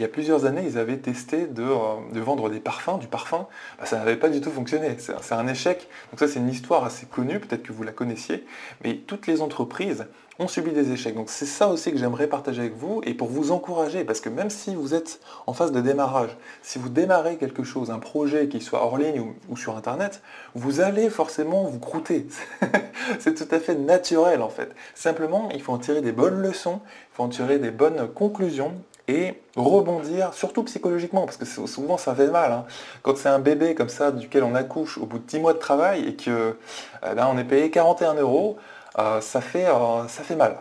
plusieurs, 0.07 0.45
années, 0.45 0.63
ils 0.67 0.77
avaient 0.77 0.97
testé 0.97 1.47
de, 1.47 1.63
euh, 1.63 2.21
vendre 2.21 2.49
des 2.49 2.59
parfums, 2.59 2.97
du 2.99 3.07
parfum. 3.07 3.47
Bah, 3.79 3.85
ça 3.85 3.97
n'avait 3.97 4.15
pas 4.15 4.29
du 4.29 4.41
tout 4.41 4.51
fonctionné. 4.51 4.95
C'est 4.99 5.33
un 5.33 5.47
échec. 5.47 5.87
Donc 6.11 6.19
ça, 6.19 6.27
c'est 6.27 6.39
une 6.39 6.49
histoire 6.49 6.83
assez 6.83 7.05
connue, 7.05 7.39
peut-être 7.39 7.63
que 7.63 7.73
vous 7.73 7.83
la 7.83 7.91
connaissiez. 7.91 8.45
Mais 8.83 8.95
toutes 8.95 9.27
les 9.27 9.41
entreprises 9.41 10.05
ont 10.39 10.47
subi 10.47 10.71
des 10.71 10.91
échecs. 10.91 11.15
Donc 11.15 11.29
c'est 11.29 11.45
ça 11.45 11.67
aussi 11.69 11.91
que 11.91 11.97
j'aimerais 11.97 12.27
partager 12.27 12.61
avec 12.61 12.75
vous 12.75 13.01
et 13.03 13.13
pour 13.13 13.27
vous 13.27 13.51
encourager, 13.51 14.03
parce 14.03 14.19
que 14.19 14.29
même 14.29 14.49
si 14.49 14.75
vous 14.75 14.93
êtes 14.93 15.19
en 15.47 15.53
phase 15.53 15.71
de 15.71 15.81
démarrage, 15.81 16.35
si 16.61 16.77
vous 16.77 16.89
démarrez 16.89 17.37
quelque 17.37 17.63
chose, 17.63 17.89
un 17.89 17.99
projet 17.99 18.47
qui 18.47 18.61
soit 18.61 18.83
hors 18.83 18.97
ligne 18.97 19.33
ou, 19.49 19.57
sur 19.57 19.77
Internet, 19.77 20.21
vous 20.53 20.81
allez 20.81 21.09
forcément 21.09 21.63
vous 21.63 21.79
croûter. 21.79 22.27
c'est 23.19 23.35
tout 23.35 23.53
à 23.53 23.59
fait 23.59 23.75
naturel 23.75 24.41
en 24.41 24.49
fait. 24.49 24.71
Simplement, 24.93 25.49
il 25.53 25.61
faut 25.61 25.71
en 25.71 25.79
tirer 25.79 26.01
des 26.01 26.11
bonnes 26.11 26.41
leçons, 26.41 26.81
il 26.83 27.15
faut 27.15 27.23
en 27.23 27.29
tirer 27.29 27.59
des 27.59 27.71
bonnes 27.71 28.07
conclusions 28.13 28.73
et 29.07 29.39
rebondir, 29.55 30.33
surtout 30.33 30.63
psychologiquement, 30.63 31.25
parce 31.25 31.37
que 31.37 31.45
souvent 31.45 31.97
ça 31.97 32.15
fait 32.15 32.31
mal. 32.31 32.51
Hein. 32.51 32.65
Quand 33.03 33.15
c'est 33.15 33.29
un 33.29 33.39
bébé 33.39 33.75
comme 33.75 33.89
ça, 33.89 34.11
duquel 34.11 34.43
on 34.43 34.55
accouche 34.55 34.97
au 34.97 35.05
bout 35.05 35.19
de 35.19 35.23
10 35.23 35.39
mois 35.39 35.53
de 35.53 35.59
travail 35.59 36.07
et 36.07 36.15
que 36.15 36.57
eh 37.03 37.13
ben, 37.13 37.29
on 37.31 37.37
est 37.37 37.43
payé 37.43 37.69
41 37.69 38.15
euros, 38.15 38.57
euh, 38.99 39.21
ça, 39.21 39.41
fait, 39.41 39.65
euh, 39.65 40.07
ça 40.07 40.23
fait 40.23 40.35
mal. 40.35 40.57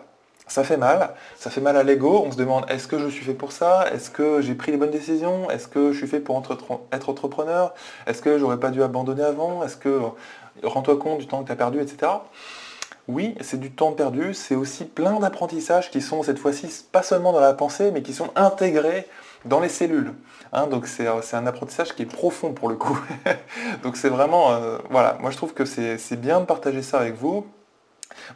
Ça 0.47 0.63
fait 0.63 0.77
mal, 0.77 1.15
ça 1.39 1.49
fait 1.49 1.63
mal 1.63 1.75
à 1.75 1.83
l'ego, 1.83 2.23
on 2.27 2.31
se 2.31 2.37
demande 2.37 2.67
est-ce 2.69 2.87
que 2.87 2.99
je 2.99 3.09
suis 3.09 3.25
fait 3.25 3.33
pour 3.33 3.51
ça? 3.51 3.87
Est-ce 3.95 4.11
que 4.11 4.43
j'ai 4.43 4.55
pris 4.55 4.73
les 4.73 4.77
bonnes 4.77 4.91
décisions? 4.91 5.51
Est-ce 5.51 5.69
que 5.69 5.91
je 5.93 5.97
suis 5.97 6.07
fait 6.07 6.21
pour 6.21 6.37
être 6.93 7.09
entrepreneur? 7.09 7.73
Est-ce 8.07 8.21
que 8.21 8.39
j'aurais 8.39 8.61
pas 8.61 8.71
dû 8.71 8.83
abandonner 8.83 9.23
avant? 9.23 9.65
Est-ce 9.65 9.79
que 9.79 10.01
rends-toi 10.63 10.99
compte 10.99 11.19
du 11.19 11.27
temps 11.27 11.41
que 11.41 11.47
tu 11.47 11.53
as 11.53 11.57
perdu, 11.57 11.81
etc. 11.81 12.13
Oui, 13.09 13.35
c'est 13.41 13.59
du 13.59 13.71
temps 13.71 13.93
perdu, 13.93 14.35
c'est 14.35 14.55
aussi 14.55 14.85
plein 14.85 15.19
d'apprentissages 15.19 15.91
qui 15.91 16.01
sont 16.01 16.23
cette 16.23 16.39
fois-ci 16.39 16.69
pas 16.91 17.03
seulement 17.03 17.33
dans 17.33 17.41
la 17.41 17.55
pensée, 17.55 17.91
mais 17.91 18.03
qui 18.03 18.15
sont 18.15 18.31
intégrés 18.35 19.07
dans 19.45 19.61
les 19.61 19.69
cellules. 19.69 20.15
Hein. 20.53 20.69
donc 20.69 20.87
c'est 20.87 21.07
un 21.09 21.47
apprentissage 21.47 21.95
qui 21.97 22.03
est 22.03 22.07
profond 22.07 22.53
pour 22.53 22.69
le 22.69 22.77
coup. 22.77 22.99
donc 23.83 23.97
c'est 23.97 24.09
vraiment, 24.09 24.53
euh, 24.53 24.79
voilà, 24.91 25.19
moi 25.21 25.31
je 25.31 25.37
trouve 25.37 25.53
que 25.53 25.65
c'est 25.65 26.21
bien 26.21 26.41
de 26.41 26.45
partager 26.47 26.83
ça 26.83 26.99
avec 26.99 27.15
vous. 27.17 27.47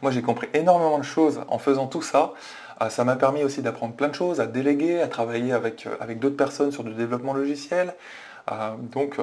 Moi, 0.01 0.11
j'ai 0.11 0.21
compris 0.21 0.47
énormément 0.53 0.97
de 0.97 1.03
choses 1.03 1.41
en 1.47 1.59
faisant 1.59 1.87
tout 1.87 2.01
ça. 2.01 2.33
Euh, 2.81 2.89
ça 2.89 3.03
m'a 3.03 3.15
permis 3.15 3.43
aussi 3.43 3.61
d'apprendre 3.61 3.93
plein 3.93 4.07
de 4.07 4.15
choses, 4.15 4.39
à 4.39 4.45
déléguer, 4.45 5.01
à 5.01 5.07
travailler 5.07 5.51
avec, 5.51 5.85
euh, 5.85 5.95
avec 5.99 6.19
d'autres 6.19 6.37
personnes 6.37 6.71
sur 6.71 6.83
du 6.83 6.93
développement 6.93 7.33
logiciel. 7.33 7.93
Euh, 8.51 8.71
donc, 8.79 9.17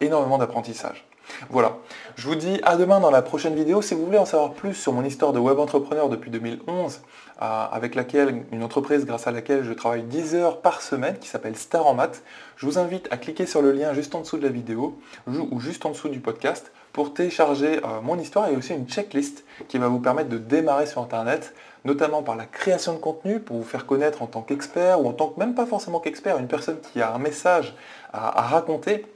énormément 0.00 0.38
d'apprentissage. 0.38 1.06
Voilà, 1.48 1.76
je 2.16 2.26
vous 2.26 2.34
dis 2.34 2.60
à 2.64 2.76
demain 2.76 2.98
dans 2.98 3.10
la 3.10 3.22
prochaine 3.22 3.54
vidéo. 3.54 3.82
Si 3.82 3.94
vous 3.94 4.04
voulez 4.04 4.18
en 4.18 4.24
savoir 4.24 4.52
plus 4.52 4.74
sur 4.74 4.92
mon 4.92 5.04
histoire 5.04 5.32
de 5.32 5.38
web 5.38 5.58
entrepreneur 5.58 6.08
depuis 6.08 6.30
2011, 6.30 7.00
avec 7.38 7.94
laquelle, 7.94 8.44
une 8.50 8.62
entreprise 8.64 9.06
grâce 9.06 9.26
à 9.26 9.30
laquelle 9.30 9.62
je 9.62 9.72
travaille 9.72 10.02
10 10.02 10.34
heures 10.34 10.60
par 10.60 10.82
semaine, 10.82 11.18
qui 11.18 11.28
s'appelle 11.28 11.56
Star 11.56 11.86
en 11.86 11.94
Maths, 11.94 12.22
je 12.56 12.66
vous 12.66 12.78
invite 12.78 13.06
à 13.12 13.16
cliquer 13.16 13.46
sur 13.46 13.62
le 13.62 13.70
lien 13.70 13.94
juste 13.94 14.14
en 14.14 14.20
dessous 14.20 14.38
de 14.38 14.42
la 14.42 14.48
vidéo 14.48 14.98
ou 15.28 15.60
juste 15.60 15.86
en 15.86 15.90
dessous 15.90 16.08
du 16.08 16.20
podcast 16.20 16.72
pour 16.92 17.14
télécharger 17.14 17.78
euh, 17.84 18.00
mon 18.02 18.18
histoire 18.18 18.48
et 18.48 18.56
aussi 18.56 18.74
une 18.74 18.88
checklist 18.88 19.44
qui 19.68 19.78
va 19.78 19.88
vous 19.88 20.00
permettre 20.00 20.28
de 20.28 20.38
démarrer 20.38 20.86
sur 20.86 21.02
Internet, 21.02 21.54
notamment 21.84 22.22
par 22.22 22.36
la 22.36 22.46
création 22.46 22.92
de 22.94 22.98
contenu 22.98 23.40
pour 23.40 23.56
vous 23.56 23.64
faire 23.64 23.86
connaître 23.86 24.22
en 24.22 24.26
tant 24.26 24.42
qu'expert 24.42 25.00
ou 25.00 25.08
en 25.08 25.12
tant 25.12 25.28
que 25.28 25.38
même 25.38 25.54
pas 25.54 25.66
forcément 25.66 26.00
qu'expert, 26.00 26.38
une 26.38 26.48
personne 26.48 26.78
qui 26.80 27.00
a 27.00 27.14
un 27.14 27.18
message 27.18 27.74
à, 28.12 28.40
à 28.40 28.42
raconter. 28.42 29.06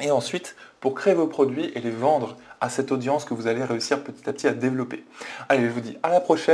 Et 0.00 0.10
ensuite, 0.10 0.56
pour 0.80 0.94
créer 0.94 1.14
vos 1.14 1.26
produits 1.26 1.72
et 1.74 1.80
les 1.80 1.90
vendre 1.90 2.36
à 2.60 2.70
cette 2.70 2.92
audience 2.92 3.24
que 3.24 3.34
vous 3.34 3.46
allez 3.46 3.64
réussir 3.64 4.02
petit 4.02 4.28
à 4.28 4.32
petit 4.32 4.46
à 4.46 4.52
développer. 4.52 5.04
Allez, 5.48 5.64
je 5.64 5.70
vous 5.70 5.80
dis 5.80 5.98
à 6.02 6.10
la 6.10 6.20
prochaine. 6.20 6.48